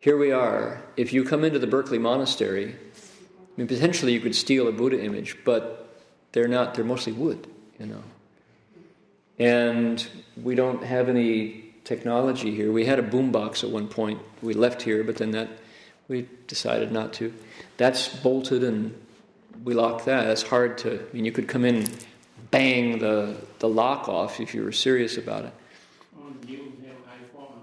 [0.00, 0.82] Here we are.
[0.96, 4.98] If you come into the Berkeley Monastery, I mean, potentially you could steal a Buddha
[4.98, 6.00] image, but
[6.32, 7.46] they're not, they're mostly wood,
[7.78, 8.02] you know.
[9.38, 10.06] And
[10.42, 12.72] we don't have any technology here.
[12.72, 14.20] We had a boombox at one point.
[14.40, 15.48] We left here, but then that
[16.08, 17.34] we decided not to.
[17.76, 18.94] That's bolted and
[19.64, 20.24] we locked that.
[20.24, 21.00] That's hard to.
[21.00, 21.86] I mean, you could come in,
[22.50, 25.52] bang the the lock off if you were serious about it.
[26.18, 27.60] Oh, you have iPhone.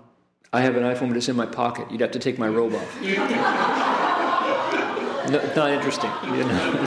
[0.54, 1.92] I have an iPhone, but it's in my pocket.
[1.92, 3.02] You'd have to take my robe off.
[5.30, 6.10] no, not interesting.
[6.24, 6.72] You know?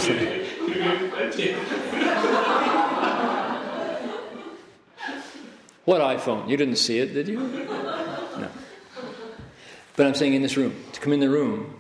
[5.85, 6.49] what iPhone?
[6.49, 7.39] You didn't see it, did you?
[7.39, 8.49] No.
[9.97, 11.79] But I'm saying in this room, to come in the room,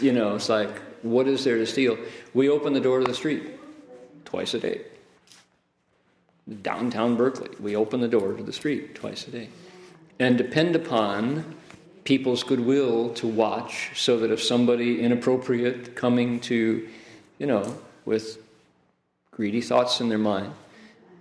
[0.00, 0.70] you know, it's like,
[1.02, 1.98] what is there to steal?
[2.32, 3.42] We open the door to the street
[4.24, 4.80] twice a day.
[6.62, 9.50] Downtown Berkeley, we open the door to the street twice a day.
[10.18, 11.56] And depend upon
[12.04, 16.88] people's goodwill to watch so that if somebody inappropriate coming to,
[17.38, 18.38] you know, with
[19.30, 20.52] greedy thoughts in their mind,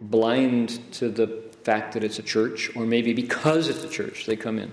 [0.02, 1.28] blind to the
[1.64, 4.72] fact that it's a church, or maybe because it's a church, they come in,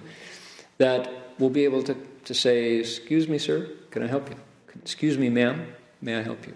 [0.79, 4.37] that we'll be able to, to say, Excuse me, sir, can I help you?
[4.83, 5.67] Excuse me, ma'am,
[6.03, 6.55] may I help you?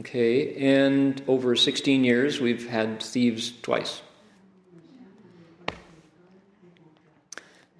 [0.00, 4.02] Okay, and over 16 years, we've had thieves twice.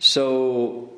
[0.05, 0.93] So,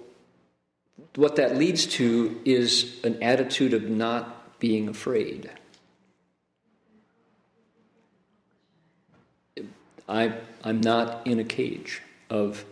[1.15, 5.49] what that leads to is an attitude of not being afraid.
[10.09, 10.35] I,
[10.65, 12.65] I'm not in a cage of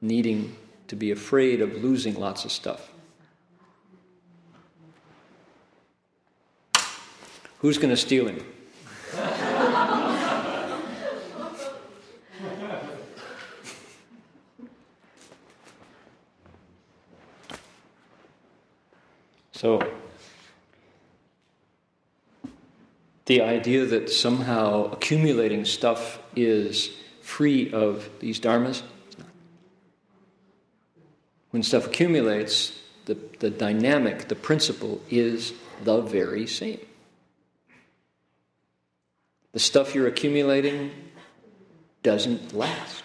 [0.00, 0.56] needing
[0.88, 2.90] to be afraid of losing lots of stuff.
[7.58, 8.42] Who's going to steal him?
[19.66, 19.82] so,
[23.24, 26.90] the idea that somehow accumulating stuff is
[27.20, 28.82] free of these dharmas.
[31.50, 35.52] When stuff accumulates, the, the dynamic, the principle is
[35.82, 36.78] the very same.
[39.50, 40.92] The stuff you're accumulating
[42.04, 43.02] doesn't last,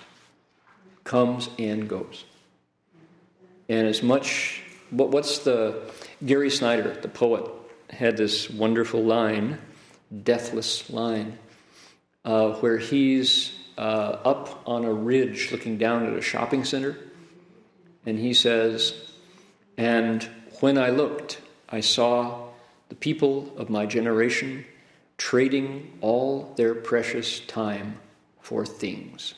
[1.06, 2.24] comes and goes.
[3.68, 4.62] And as much,
[4.92, 5.92] what, what's the,
[6.26, 7.50] Gary Snyder, the poet,
[7.90, 9.58] had this wonderful line,
[10.24, 11.38] deathless line,
[12.24, 13.82] uh, where he's uh,
[14.24, 16.98] up on a ridge looking down at a shopping center,
[18.06, 18.94] and he says,
[19.78, 20.24] And
[20.60, 22.50] when I looked, I saw
[22.90, 24.66] the people of my generation
[25.18, 27.98] trading all their precious time
[28.42, 29.36] for things.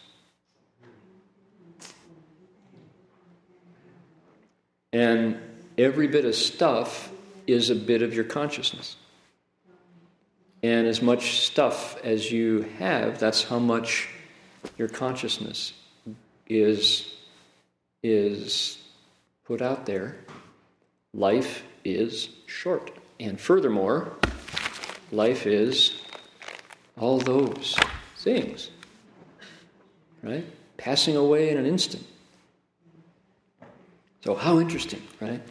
[4.94, 5.40] And
[5.78, 7.12] every bit of stuff
[7.48, 8.96] is a bit of your consciousness.
[10.62, 14.08] And as much stuff as you have, that's how much
[14.78, 15.74] your consciousness
[16.48, 17.12] is,
[18.02, 18.78] is
[19.46, 20.16] put out there.
[21.14, 22.92] Life is short.
[23.20, 24.16] And furthermore,
[25.12, 26.02] life is
[26.98, 27.76] all those
[28.18, 28.70] things,
[30.22, 30.46] right?
[30.78, 32.06] Passing away in an instant.
[34.24, 35.42] So, how interesting, right?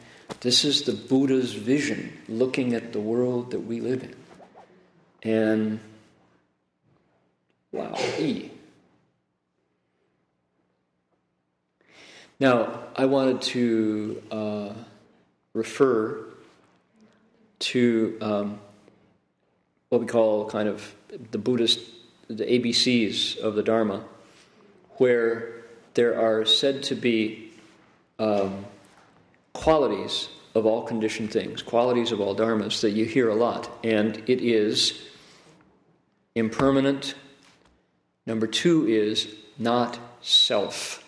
[0.40, 4.14] This is the Buddha's vision looking at the world that we live in.
[5.30, 5.80] And
[7.70, 8.50] wow, E.
[12.40, 14.74] Now, I wanted to uh,
[15.52, 16.24] refer
[17.58, 18.58] to um,
[19.90, 20.94] what we call kind of
[21.30, 21.78] the Buddhist,
[22.28, 24.02] the ABCs of the Dharma,
[24.92, 25.62] where
[25.92, 27.51] there are said to be
[28.22, 28.64] um,
[29.52, 33.68] qualities of all conditioned things, qualities of all dharmas that you hear a lot.
[33.82, 35.02] And it is
[36.36, 37.14] impermanent.
[38.24, 41.04] Number two is not self.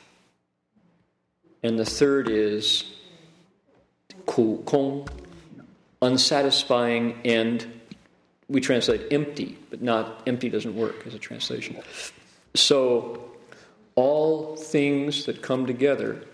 [1.63, 2.85] And the third is
[4.27, 5.09] kong,
[6.03, 7.81] unsatisfying and
[8.49, 11.79] we translate empty, but not empty doesn't work as a translation.
[12.55, 13.31] So,
[13.95, 16.25] all things that come together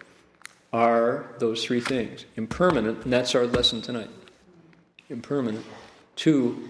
[0.73, 4.11] are those three things impermanent, and that's our lesson tonight.
[5.09, 5.65] Impermanent.
[6.17, 6.69] Two,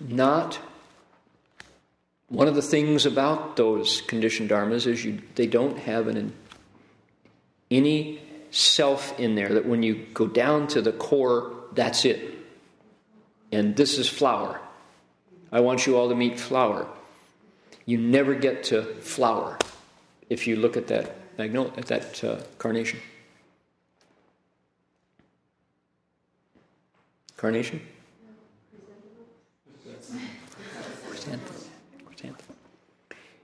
[0.00, 0.58] not.
[2.28, 6.32] One of the things about those conditioned dharmas is you, they don't have an,
[7.70, 12.38] any self in there that when you go down to the core, that's it.
[13.50, 14.60] And this is flower.
[15.50, 16.86] I want you all to meet flower.
[17.84, 19.58] You never get to flower
[20.30, 23.00] if you look at that magnolia, at that uh, carnation.
[27.42, 27.80] Carnation?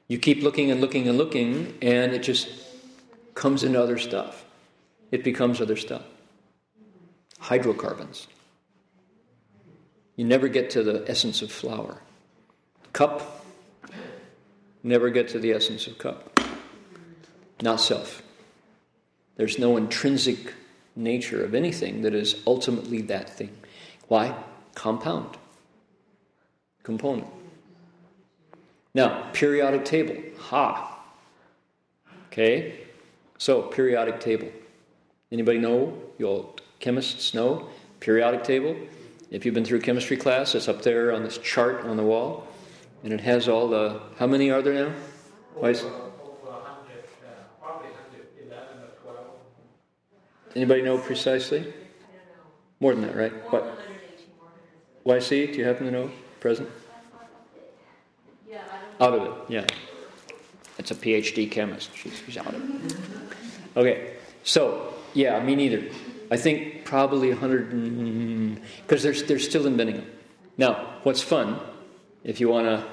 [0.06, 2.48] You keep looking and looking and looking, and it just
[3.34, 4.44] comes into other stuff.
[5.10, 6.04] It becomes other stuff.
[7.40, 8.28] Hydrocarbons.
[10.14, 12.00] You never get to the essence of flower.
[12.92, 13.44] Cup,
[14.84, 16.38] never get to the essence of cup.
[17.60, 18.22] Not self.
[19.34, 20.54] There's no intrinsic
[20.94, 23.56] nature of anything that is ultimately that thing.
[24.08, 24.34] Why?
[24.74, 25.36] Compound.
[26.82, 27.28] Component.
[28.94, 30.16] Now, periodic table.
[30.38, 31.04] Ha.
[32.26, 32.80] Okay?
[33.36, 34.48] So, periodic table.
[35.30, 35.96] Anybody know?
[36.18, 37.68] You all chemists know?
[38.00, 38.76] Periodic table.
[39.30, 42.48] If you've been through chemistry class, it's up there on this chart on the wall.
[43.04, 44.00] And it has all the.
[44.18, 44.94] How many are there now?
[45.54, 45.74] Why
[50.56, 51.72] Anybody know precisely?
[52.80, 53.32] More than that, right?
[53.52, 53.78] What?
[55.08, 56.10] YC, do you happen to know?
[56.38, 56.68] Present?
[59.00, 59.64] Out of it, yeah.
[60.76, 61.96] It's a PhD chemist.
[61.96, 62.96] She's, she's out of it.
[63.76, 65.88] Okay, so, yeah, me neither.
[66.30, 70.10] I think probably 100, because they're, they're still inventing them.
[70.58, 71.58] Now, what's fun,
[72.24, 72.84] if you want to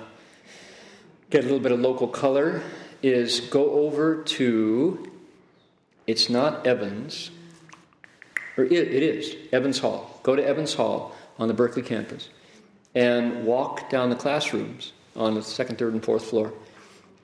[1.32, 2.62] get a little bit of local color,
[3.02, 5.12] is go over to,
[6.08, 7.32] it's not Evans,
[8.58, 10.20] or it, it is, Evans Hall.
[10.24, 12.30] Go to Evans Hall on the Berkeley campus
[12.94, 16.54] and walk down the classrooms on the second, third, and fourth floor,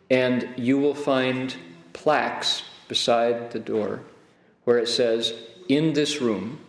[0.10, 1.56] and you will find
[1.94, 4.02] plaques beside the door
[4.66, 5.34] where it says,
[5.70, 6.60] In this room,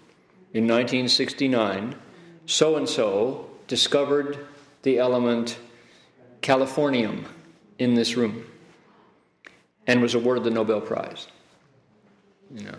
[0.53, 1.97] in 1969,
[2.47, 4.47] so and so discovered
[4.83, 5.59] the element
[6.43, 7.25] californium
[7.79, 8.45] in this room
[9.87, 11.27] and was awarded the Nobel Prize.
[12.55, 12.79] You know,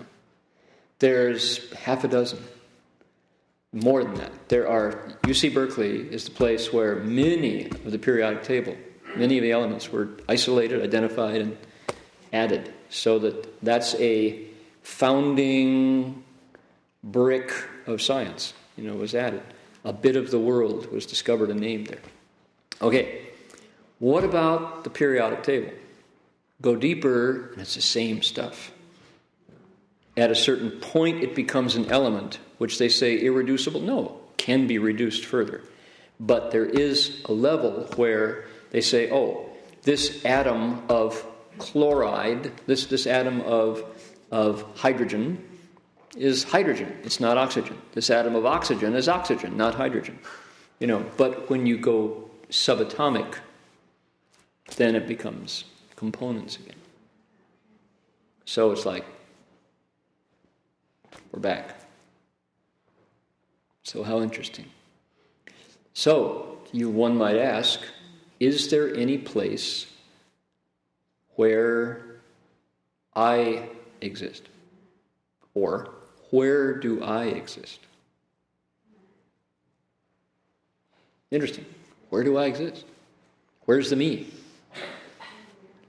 [1.00, 2.40] there's half a dozen
[3.74, 4.32] more than that.
[4.50, 4.92] There are,
[5.24, 8.78] UC Berkeley is the place where many of the periodic table,
[9.16, 11.58] many of the elements were isolated, identified, and
[12.32, 12.72] added.
[12.90, 14.46] So that that's a
[14.84, 16.24] founding
[17.04, 17.52] brick
[17.88, 19.42] of science, you know, was added.
[19.84, 22.00] A bit of the world was discovered and named there.
[22.82, 23.28] Okay,
[24.00, 25.72] what about the periodic table?
[26.62, 28.72] Go deeper, and it's the same stuff.
[30.16, 33.82] At a certain point, it becomes an element which they say irreducible.
[33.82, 35.60] No, can be reduced further.
[36.18, 39.50] But there is a level where they say, oh,
[39.82, 41.26] this atom of
[41.58, 43.84] chloride, this, this atom of,
[44.32, 45.44] of hydrogen,
[46.16, 46.98] is hydrogen.
[47.04, 47.78] It's not oxygen.
[47.96, 50.18] This atom of oxygen is oxygen, not hydrogen.
[50.80, 53.40] You know, but when you go subatomic,
[54.78, 55.66] then it becomes
[55.98, 56.80] components again.
[58.46, 59.04] So it's like
[61.34, 61.83] we're back.
[63.84, 64.66] So, how interesting.
[65.94, 67.80] So, you one might ask,
[68.40, 69.86] is there any place
[71.36, 72.02] where
[73.16, 73.70] I
[74.02, 74.44] exist?
[75.54, 75.90] Or
[76.32, 77.80] where do I exist?
[81.30, 81.66] Interesting.
[82.10, 82.86] Where do I exist?
[83.66, 84.28] Where's the me?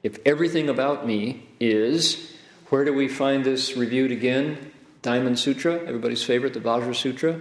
[0.03, 2.33] If everything about me is,
[2.69, 4.73] where do we find this reviewed again?
[5.03, 7.41] Diamond Sutra, everybody's favorite, the Vajra Sutra.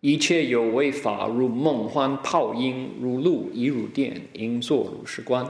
[0.00, 5.46] 一切有为法，如梦幻泡影，如露亦如电，应作如是观。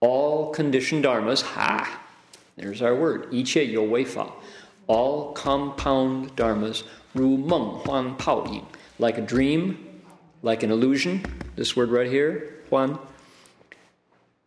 [0.00, 1.86] All conditioned dharmas, ha,
[2.56, 3.28] there's our word.
[3.30, 4.32] 一切有为法,
[4.86, 6.82] all compound dharmas,
[7.12, 8.62] 如梦幻泡影,
[8.98, 9.74] like a dream,
[10.42, 11.20] like an illusion.
[11.56, 12.98] This word right here, huan.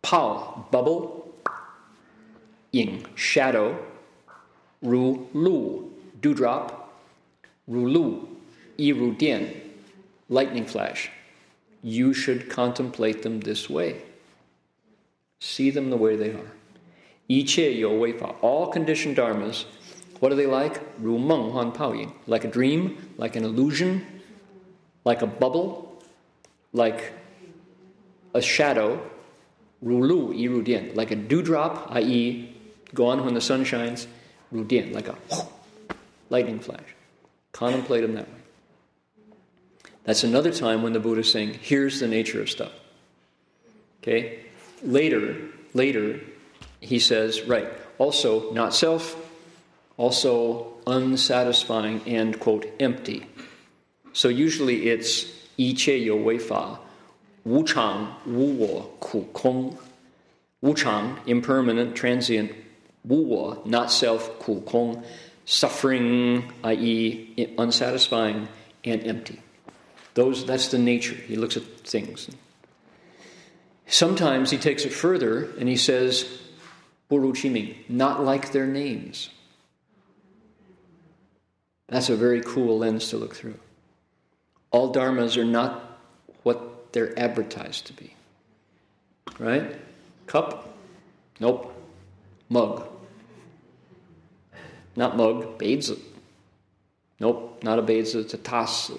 [0.02, 1.24] Pao, bubble.
[2.70, 3.74] Ying, shadow.
[4.80, 5.90] Ru, lu,
[6.20, 6.70] dewdrop.
[7.66, 8.28] Ru, lu,
[8.77, 9.49] Iru Dian,
[10.29, 11.09] lightning flash.
[11.83, 14.01] You should contemplate them this way.
[15.39, 16.51] See them the way they are.
[17.29, 18.35] Ichie Yo Wei Fa.
[18.41, 19.65] All conditioned dharmas,
[20.19, 20.81] what are they like?
[20.99, 22.13] Ru Meng Huan Pao Ying.
[22.27, 24.05] Like a dream, like an illusion,
[25.03, 26.01] like a bubble,
[26.73, 27.13] like
[28.33, 29.01] a shadow,
[29.81, 32.55] Ru lu ru dian, like a dewdrop, i.e.,
[32.93, 34.05] gone when the sun shines,
[34.51, 35.17] ru dian, like a
[36.29, 36.95] lightning flash.
[37.51, 38.40] Contemplate them that way.
[40.03, 42.71] That's another time when the Buddha is saying, here's the nature of stuff.
[44.01, 44.39] Okay?
[44.83, 45.35] Later,
[45.73, 46.19] later,
[46.79, 47.67] he says, right,
[47.99, 49.15] also not self,
[49.97, 53.25] also unsatisfying and, quote, empty.
[54.13, 55.25] So usually it's
[55.55, 56.79] yi che you wei fa,
[57.45, 59.77] wu chang, wu wo, ku kong.
[60.61, 62.51] Wu chang, impermanent, transient,
[63.05, 65.03] wu wo, not self, ku kong,
[65.45, 68.47] suffering, i.e., unsatisfying
[68.83, 69.39] and empty.
[70.13, 71.15] Those, that's the nature.
[71.15, 72.29] He looks at things.
[73.87, 76.39] Sometimes he takes it further and he says,
[77.09, 79.29] Buru Chiming, not like their names.
[81.87, 83.59] That's a very cool lens to look through.
[84.71, 85.99] All dharmas are not
[86.43, 88.15] what they're advertised to be.
[89.37, 89.75] Right?
[90.25, 90.73] Cup?
[91.39, 91.73] Nope.
[92.47, 92.87] Mug.
[94.95, 95.99] Not mug, beidzi.
[97.19, 98.91] Nope, not a beidzi, it's a tas,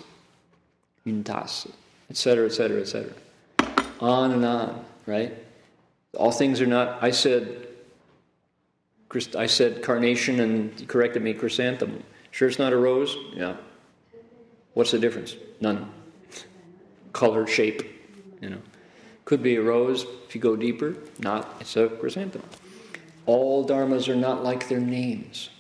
[1.06, 1.70] yuntas,
[2.10, 3.12] etc., etc., etc.
[4.00, 5.32] On and on, right?
[6.16, 7.68] All things are not, I said,
[9.36, 12.02] I said carnation and you corrected me chrysanthemum.
[12.30, 13.16] Sure it's not a rose?
[13.34, 13.56] Yeah.
[14.74, 15.36] What's the difference?
[15.60, 15.90] None.
[17.12, 17.82] Color, shape,
[18.40, 18.58] you know.
[19.24, 20.96] Could be a rose if you go deeper.
[21.18, 21.56] Not.
[21.60, 22.48] It's a chrysanthemum.
[23.26, 25.50] All dharmas are not like their names.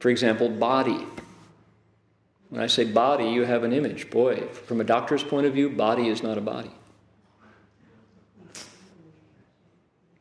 [0.00, 1.06] For example, body.
[2.48, 4.10] When I say body, you have an image.
[4.10, 6.70] Boy, from a doctor's point of view, body is not a body.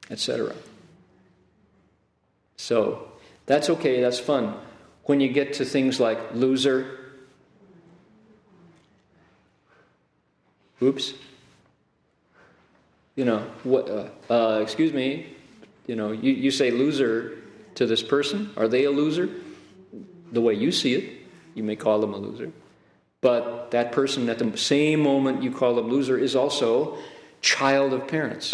[0.09, 0.55] Etc.
[2.57, 3.11] So,
[3.45, 4.55] that's okay, that's fun.
[5.03, 6.99] When you get to things like loser,
[10.81, 11.13] oops,
[13.15, 15.35] you know, what, uh, uh, excuse me,
[15.87, 17.37] you know, you, you say loser
[17.75, 18.51] to this person.
[18.57, 19.29] Are they a loser?
[20.31, 21.24] The way you see it,
[21.55, 22.51] you may call them a loser.
[23.21, 26.97] But that person, at the same moment you call them loser, is also
[27.41, 28.53] child of parents,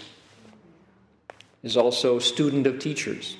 [1.61, 3.36] is also student of teachers,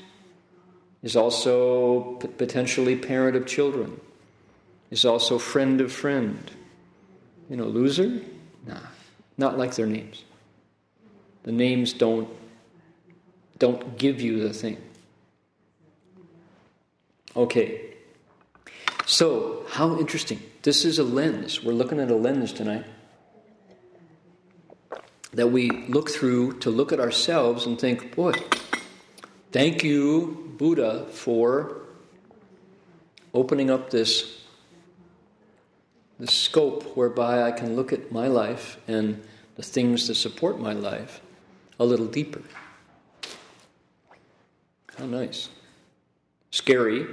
[1.02, 4.02] is also potentially parent of children,
[4.90, 6.52] is also friend of friend.
[7.50, 8.22] You know, loser?
[8.66, 8.80] Nah,
[9.38, 10.24] not like their names.
[11.44, 12.30] The names don't,
[13.58, 14.78] don't give you the thing.
[17.36, 17.91] Okay.
[19.12, 20.42] So, how interesting.
[20.62, 21.62] This is a lens.
[21.62, 22.86] We're looking at a lens tonight
[25.34, 28.32] that we look through to look at ourselves and think, boy,
[29.52, 31.82] thank you, Buddha, for
[33.34, 34.46] opening up this,
[36.18, 39.22] this scope whereby I can look at my life and
[39.58, 41.20] the things that support my life
[41.82, 42.44] a little deeper.
[44.98, 45.50] How nice.
[46.52, 47.08] Scary,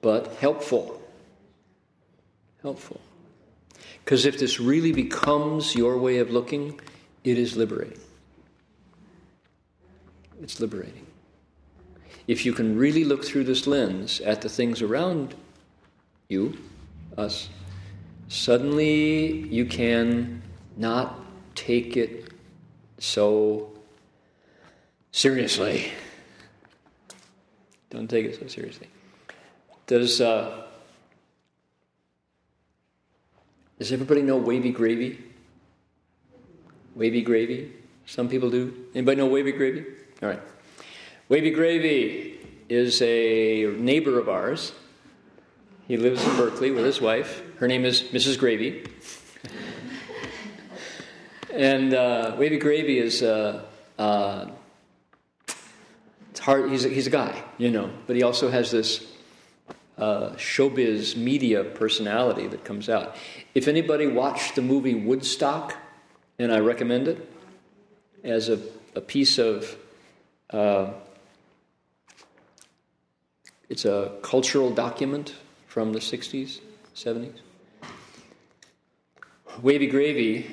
[0.00, 1.00] but helpful.
[2.64, 2.98] Helpful.
[4.02, 6.80] Because if this really becomes your way of looking,
[7.22, 8.00] it is liberating.
[10.40, 11.06] It's liberating.
[12.26, 15.34] If you can really look through this lens at the things around
[16.30, 16.56] you,
[17.18, 17.50] us,
[18.28, 20.42] suddenly you can
[20.78, 21.20] not
[21.54, 22.32] take it
[22.96, 23.70] so
[25.12, 25.92] seriously.
[27.90, 28.88] Don't take it so seriously.
[29.86, 30.63] Does uh,
[33.78, 35.22] does everybody know wavy gravy?
[36.94, 37.72] Wavy gravy.
[38.06, 38.86] Some people do.
[38.94, 39.84] Anybody know wavy gravy?
[40.22, 40.42] All right.
[41.28, 42.38] Wavy gravy
[42.68, 44.72] is a neighbor of ours.
[45.88, 47.42] He lives in Berkeley with his wife.
[47.58, 48.38] Her name is Mrs.
[48.38, 48.84] Gravy.
[51.52, 53.64] and uh, Wavy Gravy is uh,
[53.98, 54.46] uh,
[56.30, 56.70] it's hard.
[56.70, 59.06] He's a, he's a guy, you know, but he also has this
[59.98, 63.16] uh, showbiz media personality that comes out.
[63.54, 65.76] If anybody watched the movie Woodstock,
[66.38, 67.30] and I recommend it
[68.24, 68.58] as a,
[68.94, 69.76] a piece of,
[70.50, 70.90] uh,
[73.68, 75.34] it's a cultural document
[75.68, 76.60] from the 60s,
[76.94, 77.38] 70s.
[79.62, 80.50] Wavy Gravy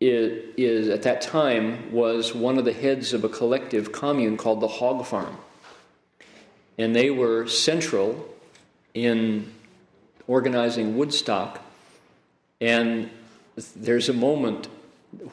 [0.00, 4.60] is, is, at that time was one of the heads of a collective commune called
[4.60, 5.38] the Hog Farm.
[6.78, 8.28] And they were central
[8.94, 9.52] in
[10.26, 11.62] organizing Woodstock.
[12.60, 13.10] And
[13.74, 14.68] there's a moment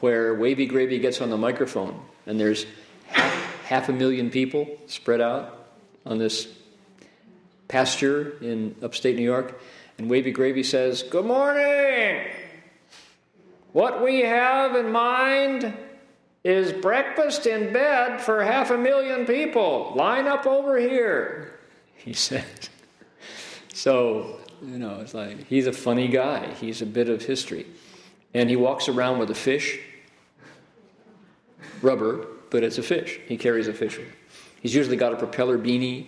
[0.00, 2.66] where Wavy Gravy gets on the microphone, and there's
[3.08, 5.66] half, half a million people spread out
[6.06, 6.48] on this
[7.68, 9.60] pasture in upstate New York.
[9.98, 12.26] And Wavy Gravy says, Good morning!
[13.72, 15.74] What we have in mind
[16.44, 19.92] is breakfast in bed for half a million people.
[19.96, 21.58] Line up over here,
[21.96, 22.44] he says.
[23.72, 26.52] So, you know, it's like he's a funny guy.
[26.60, 27.66] He's a bit of history.
[28.34, 29.78] And he walks around with a fish,
[31.82, 33.20] rubber, but it's a fish.
[33.26, 33.98] He carries a fish.
[34.60, 36.06] He's usually got a propeller beanie.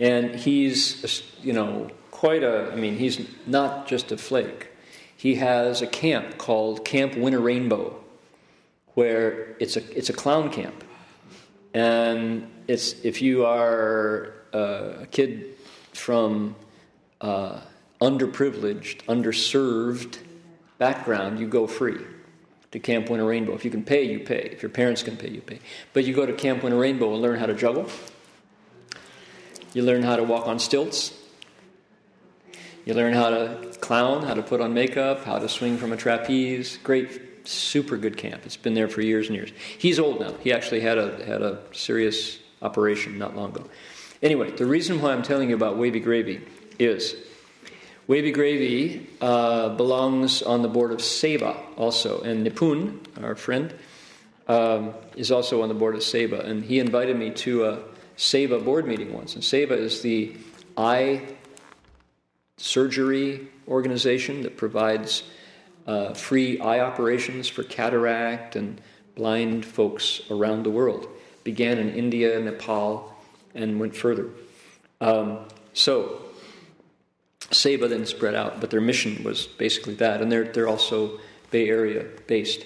[0.00, 4.68] And he's, you know, quite a, I mean, he's not just a flake.
[5.16, 7.94] He has a camp called Camp Winnarainbow,
[8.94, 10.84] where it's a, it's a clown camp.
[11.74, 15.54] And it's, if you are a kid
[15.92, 16.54] from
[17.20, 17.60] uh,
[18.00, 20.18] underprivileged, underserved
[20.78, 21.98] background, you go free
[22.72, 23.54] to Camp Winnarainbow.
[23.54, 24.50] If you can pay, you pay.
[24.52, 25.60] If your parents can pay, you pay.
[25.92, 27.88] But you go to Camp Winnarainbow and learn how to juggle.
[29.72, 31.18] You learn how to walk on stilts.
[32.84, 35.96] You learn how to clown, how to put on makeup, how to swing from a
[35.96, 36.78] trapeze.
[36.82, 38.42] Great, super good camp.
[38.44, 39.50] It's been there for years and years.
[39.78, 40.34] He's old now.
[40.40, 43.68] He actually had a had a serious operation not long ago.
[44.22, 46.40] Anyway, the reason why I'm telling you about Wavy Gravy
[46.78, 47.16] is
[48.06, 53.74] Wavy Gravy uh, belongs on the board of Seva also, and Nipun, our friend,
[54.48, 57.78] um, is also on the board of Seva, and he invited me to a
[58.16, 59.34] Seva board meeting once.
[59.34, 60.36] And Seva is the
[60.76, 61.22] eye
[62.56, 65.22] surgery organization that provides
[65.86, 68.80] uh, free eye operations for cataract and
[69.14, 71.08] blind folks around the world.
[71.44, 73.14] Began in India, Nepal,
[73.54, 74.28] and went further.
[75.00, 75.40] Um,
[75.72, 76.22] so
[77.50, 81.18] Seva then spread out, but their mission was basically that, and they're, they're also
[81.50, 82.64] Bay Area based.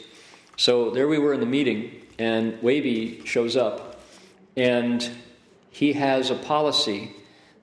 [0.57, 4.01] So there we were in the meeting, and Wavy shows up,
[4.57, 5.09] and
[5.71, 7.13] he has a policy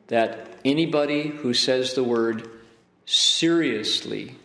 [0.07, 2.49] that anybody who says the word
[3.05, 4.35] seriously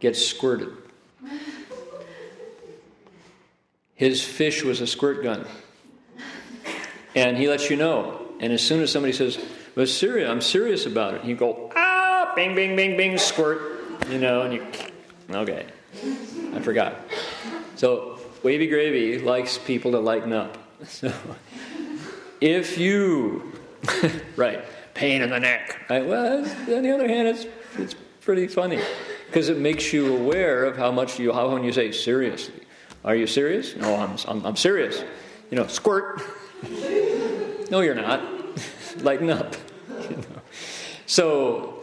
[0.00, 0.68] gets squirted.
[3.94, 5.46] His fish was a squirt gun.
[7.14, 8.26] And he lets you know.
[8.40, 9.38] And as soon as somebody says,
[9.74, 11.24] but serious, I'm serious about it.
[11.24, 13.60] You go, ah, bing, bing, bing, bing, squirt,
[14.10, 14.66] you know, and you,
[15.30, 15.66] okay,
[16.54, 17.00] I forgot.
[17.76, 20.58] So, Wavy Gravy likes people to lighten up.
[20.86, 21.10] So,
[22.38, 23.50] if you,
[24.36, 24.62] right,
[24.92, 27.46] pain in the neck, right, well, on the other hand, it's,
[27.78, 27.94] it's
[28.26, 28.80] pretty funny
[29.26, 32.60] because it makes you aware of how much you, how when you say seriously.
[33.04, 33.76] Are you serious?
[33.76, 35.04] No, I'm, I'm, I'm serious.
[35.48, 36.20] You know, squirt.
[37.70, 38.20] no, you're not.
[39.00, 39.54] Lighten up.
[40.10, 40.22] You know?
[41.06, 41.82] So,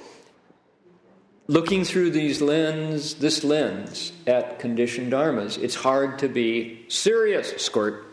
[1.47, 8.05] looking through these lens, this lens at conditioned dharmas, it's hard to be serious, squirt.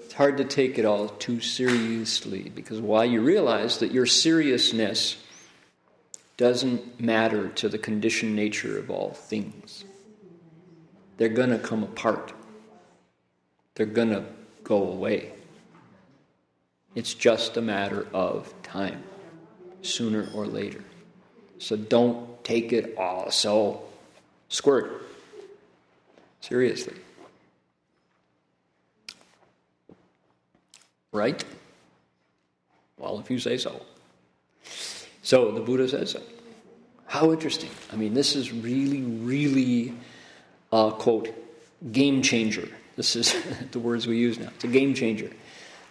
[0.00, 5.16] It's hard to take it all too seriously because why you realize that your seriousness
[6.36, 9.84] doesn't matter to the conditioned nature of all things.
[11.16, 12.32] They're going to come apart.
[13.74, 14.24] They're going to
[14.64, 15.32] go away.
[16.94, 19.02] It's just a matter of time,
[19.82, 20.84] sooner or later.
[21.58, 23.84] So don't take it all so
[24.48, 25.06] squirt.
[26.40, 26.96] Seriously.
[31.12, 31.44] Right?
[32.98, 33.82] Well, if you say so.
[35.22, 36.16] So the Buddha says.
[37.06, 37.70] How interesting.
[37.92, 39.94] I mean, this is really, really,
[40.72, 41.28] uh, quote,
[41.92, 42.68] game changer.
[42.96, 43.34] This is
[43.70, 44.48] the words we use now.
[44.54, 45.30] It's a game changer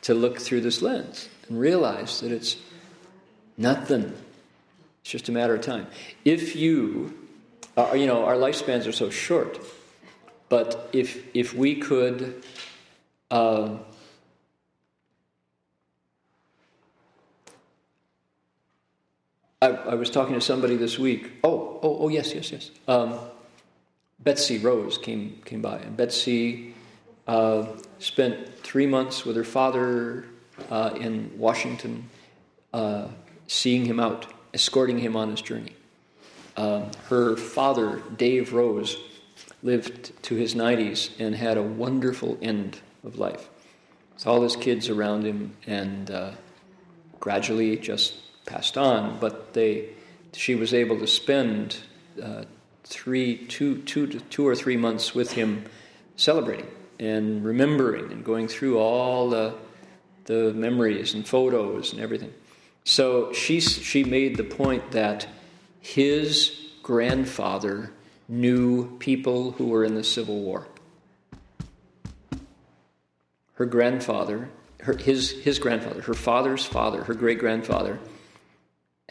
[0.03, 2.57] to look through this lens and realize that it's
[3.57, 4.13] nothing.
[5.01, 5.87] It's just a matter of time.
[6.25, 7.17] If you,
[7.77, 9.59] uh, you know, our lifespans are so short,
[10.49, 12.43] but if if we could.
[13.29, 13.77] Uh,
[19.61, 21.33] I, I, was talking to somebody this week.
[21.43, 22.71] Oh, oh, oh, yes, yes, yes.
[22.87, 23.19] Um,
[24.19, 26.73] Betsy Rose came came by, and Betsy
[27.27, 27.67] uh,
[27.99, 30.25] spent three months with her father
[30.71, 32.09] uh, in Washington,
[32.73, 33.07] uh,
[33.45, 35.75] seeing him out, escorting him on his journey.
[36.57, 38.97] Um, her father, Dave Rose,
[39.61, 43.47] lived to his 90s and had a wonderful end of life.
[44.15, 46.31] With all his kids around him, and uh,
[47.19, 48.15] gradually just
[48.45, 49.17] passed on.
[49.19, 49.89] But they,
[50.33, 51.77] she was able to spend
[52.21, 52.43] uh,
[52.83, 55.65] three, two, two, two or three months with him
[56.15, 56.67] celebrating
[56.99, 59.55] and remembering and going through all the,
[60.25, 62.33] the memories and photos and everything.
[62.83, 65.27] So she, she made the point that
[65.79, 67.91] his grandfather
[68.27, 70.67] knew people who were in the Civil War.
[73.53, 74.49] Her grandfather,
[74.81, 77.99] her, his, his grandfather, her father's father, her great grandfather,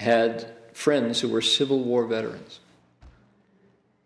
[0.00, 2.58] had friends who were Civil War veterans.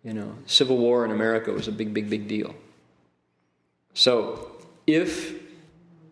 [0.02, 2.52] You know, Civil War in America was a big, big, big deal.
[3.94, 4.50] So,
[4.88, 5.34] if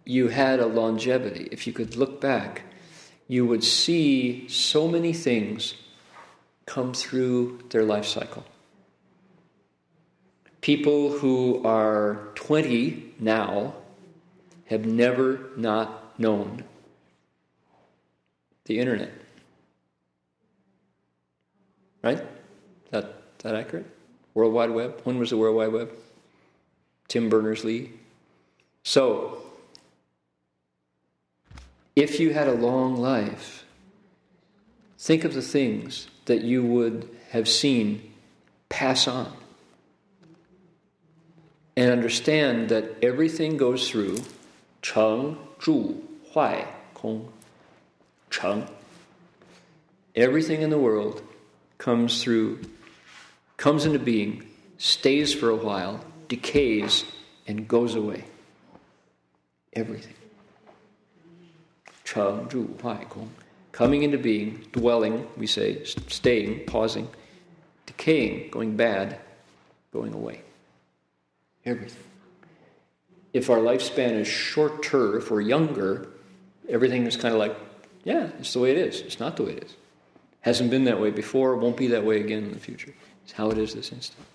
[0.04, 2.62] you had a longevity, if you could look back,
[3.26, 5.74] you would see so many things
[6.64, 8.44] come through their life cycle.
[10.60, 13.74] People who are 20 now
[14.66, 16.62] have never not known
[18.66, 19.22] the internet.
[22.02, 22.22] Right?
[22.90, 23.86] That, that accurate?
[24.34, 25.00] World Wide Web?
[25.04, 25.92] When was the World Wide Web?
[27.08, 27.92] Tim Berners Lee.
[28.82, 29.42] So,
[31.94, 33.64] if you had a long life,
[34.98, 38.12] think of the things that you would have seen
[38.68, 39.32] pass on.
[41.76, 44.18] And understand that everything goes through
[44.82, 46.02] Cheng, Zhu,
[46.34, 47.32] Huai, Kong.
[48.30, 48.66] Cheng.
[50.14, 51.22] Everything in the world
[51.82, 52.60] comes through,
[53.56, 54.46] comes into being,
[54.78, 55.98] stays for a while,
[56.28, 57.04] decays,
[57.48, 58.24] and goes away.
[59.72, 60.14] Everything.
[63.72, 67.09] Coming into being, dwelling, we say, staying, pausing,
[67.86, 69.18] decaying, going bad,
[69.92, 70.40] going away.
[71.64, 72.04] Everything.
[73.32, 76.06] If our lifespan is shorter, if we're younger,
[76.68, 77.56] everything is kind of like,
[78.04, 79.00] yeah, it's the way it is.
[79.00, 79.76] It's not the way it is.
[80.43, 82.93] Hasn't been that way before, won't be that way again in the future.
[83.24, 84.27] It's how it is this instant.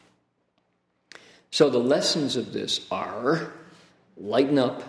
[1.52, 3.52] So the lessons of this are
[4.18, 4.84] lighten up,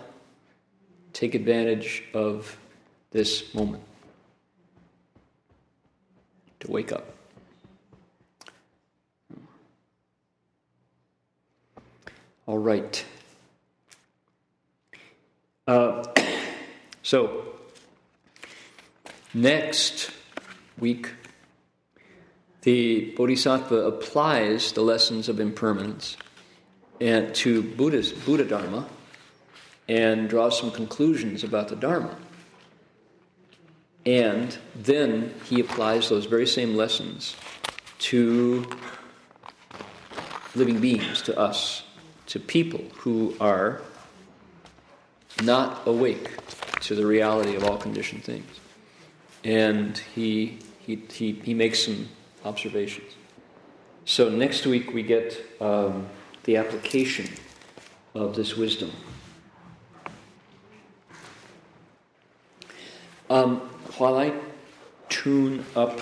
[1.13, 2.57] take advantage of
[3.11, 3.83] this moment
[6.61, 7.05] to wake up.
[12.45, 13.05] All right.
[15.67, 16.03] Uh,
[17.03, 17.45] so,
[19.33, 20.11] next
[20.79, 21.11] week,
[22.61, 26.17] the Bodhisattva applies the lessons of impermanence
[26.99, 28.87] and to Buddha's, Buddha Dharma
[29.87, 32.15] and draws some conclusions about the Dharma.
[34.05, 37.35] And then he applies those very same lessons
[37.99, 38.65] to
[40.55, 41.83] living beings, to us,
[42.27, 43.81] to people who are
[45.43, 46.29] not awake
[46.81, 48.59] to the reality of all conditioned things.
[49.43, 50.59] And he,
[50.89, 52.09] he, he, he makes some
[52.43, 53.13] observations.
[54.05, 56.07] So next week we get um,
[56.45, 57.29] the application
[58.15, 58.91] of this wisdom.
[63.29, 63.57] Um,
[63.99, 64.33] while I
[65.09, 66.01] tune up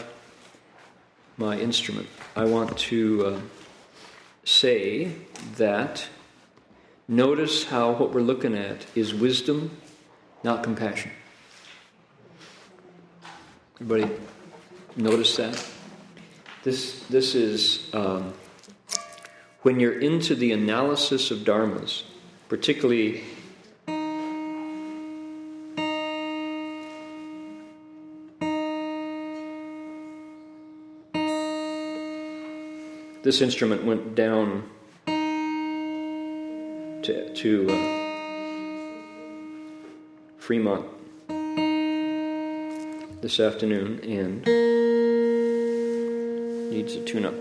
[1.36, 2.08] my instrument,
[2.38, 3.40] I want to uh,
[4.46, 5.12] say
[5.58, 6.08] that
[7.10, 9.72] notice how what we're looking at is wisdom,
[10.46, 11.12] not compassion.
[13.82, 14.16] Everybody
[14.98, 15.64] notice that?
[16.64, 18.34] This, this is um,
[19.62, 22.04] when you're into the analysis of dharmas,
[22.50, 23.24] particularly
[33.24, 34.70] this instrument went down
[37.04, 37.98] to, to uh,
[40.38, 40.86] Fremont
[43.22, 44.77] this afternoon and
[46.78, 47.34] needs a tune up.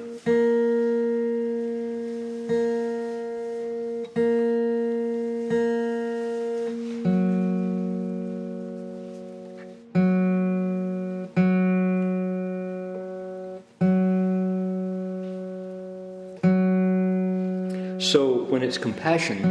[18.00, 19.42] So when it's compassion,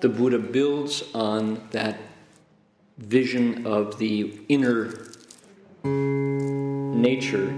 [0.00, 1.98] the Buddha builds on that
[3.14, 4.92] vision of the inner
[5.84, 7.48] nature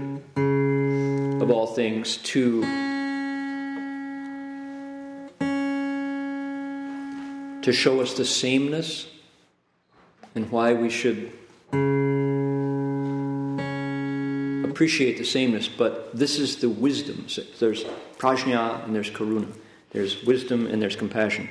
[1.41, 2.61] of all things to
[7.63, 9.07] to show us the sameness
[10.35, 11.31] and why we should
[14.69, 17.27] appreciate the sameness, but this is the wisdom.
[17.27, 17.83] So there's
[18.19, 19.51] prajna and there's karuna.
[19.89, 21.49] There's wisdom and there's compassion.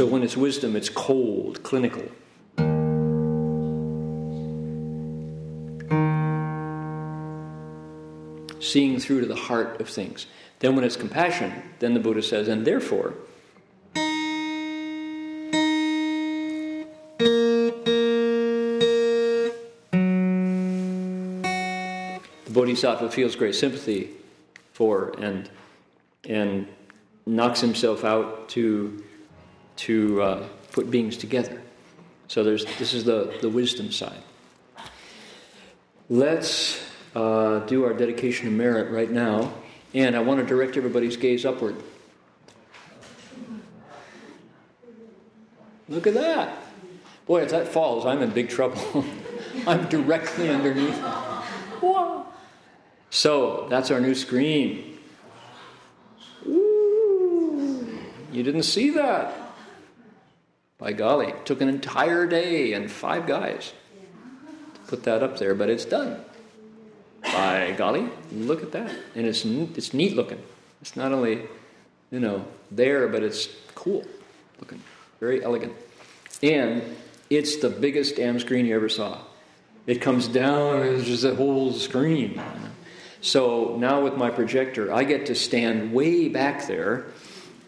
[0.00, 2.00] So when it's wisdom, it's cold, clinical.
[8.60, 10.24] Seeing through to the heart of things.
[10.60, 13.12] Then when it's compassion, then the Buddha says, and therefore,
[13.92, 14.00] the
[22.48, 24.12] bodhisattva feels great sympathy
[24.72, 25.50] for and
[26.26, 26.68] and
[27.26, 29.04] knocks himself out to
[29.80, 31.60] to uh, put beings together.
[32.28, 34.22] So there's, this is the, the wisdom side.
[36.08, 36.84] Let's
[37.14, 39.52] uh, do our dedication of merit right now.
[39.94, 41.76] And I want to direct everybody's gaze upward.
[45.88, 46.56] Look at that.
[47.26, 49.04] Boy, if that falls, I'm in big trouble.
[49.66, 50.98] I'm directly underneath.
[51.80, 52.26] Whoa.
[53.08, 54.98] So that's our new screen.
[56.46, 57.98] Ooh,
[58.30, 59.49] you didn't see that.
[60.80, 63.74] By golly, it took an entire day and five guys
[64.74, 66.24] to put that up there, but it's done.
[67.22, 68.90] By golly, look at that.
[69.14, 70.42] And it's, it's neat looking.
[70.80, 71.42] It's not only,
[72.10, 74.04] you know, there, but it's cool
[74.58, 74.80] looking.
[75.20, 75.74] Very elegant.
[76.42, 76.96] And
[77.28, 79.18] it's the biggest damn screen you ever saw.
[79.86, 82.40] It comes down, it's just a whole screen.
[83.20, 87.06] So now with my projector, I get to stand way back there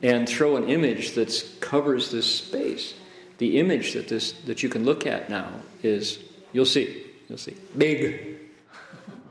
[0.03, 2.95] and throw an image that covers this space.
[3.39, 5.51] The image that this that you can look at now
[5.83, 6.19] is
[6.53, 8.39] you'll see, you'll see, big,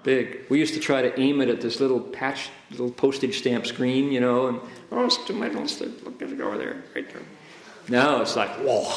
[0.04, 0.40] big.
[0.50, 4.12] We used to try to aim it at this little patch, little postage stamp screen,
[4.12, 4.60] you know, and
[4.92, 5.54] oh, it's too much.
[5.54, 7.22] Look at it over there, right there.
[7.88, 8.92] Now it's like whoa,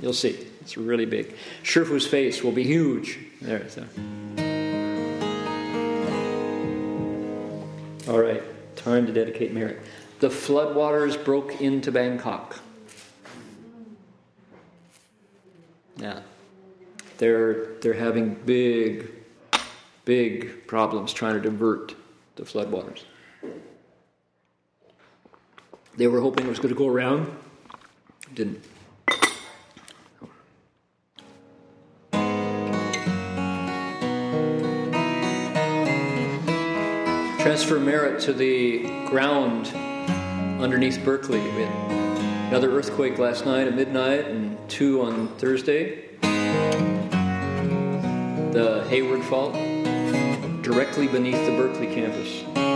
[0.00, 0.48] you'll see.
[0.60, 1.34] It's really big.
[1.62, 3.18] Shifu's face will be huge.
[3.40, 3.84] There, so.
[8.08, 8.42] All right,
[8.76, 9.80] time to dedicate merit.
[10.20, 12.60] The floodwaters broke into Bangkok.
[16.02, 16.18] Yeah.
[17.18, 19.08] They're, they're having big,
[20.04, 21.94] big problems trying to divert
[22.34, 23.04] the floodwaters.
[25.96, 27.32] They were hoping it was going to go around.
[28.34, 28.64] Didn't.
[37.38, 39.66] transfer merit to the ground
[40.62, 41.40] underneath Berkeley.
[41.40, 46.08] We had another earthquake last night at midnight and two on Thursday.
[48.52, 49.54] The Hayward Fault,
[50.62, 52.71] directly beneath the Berkeley campus.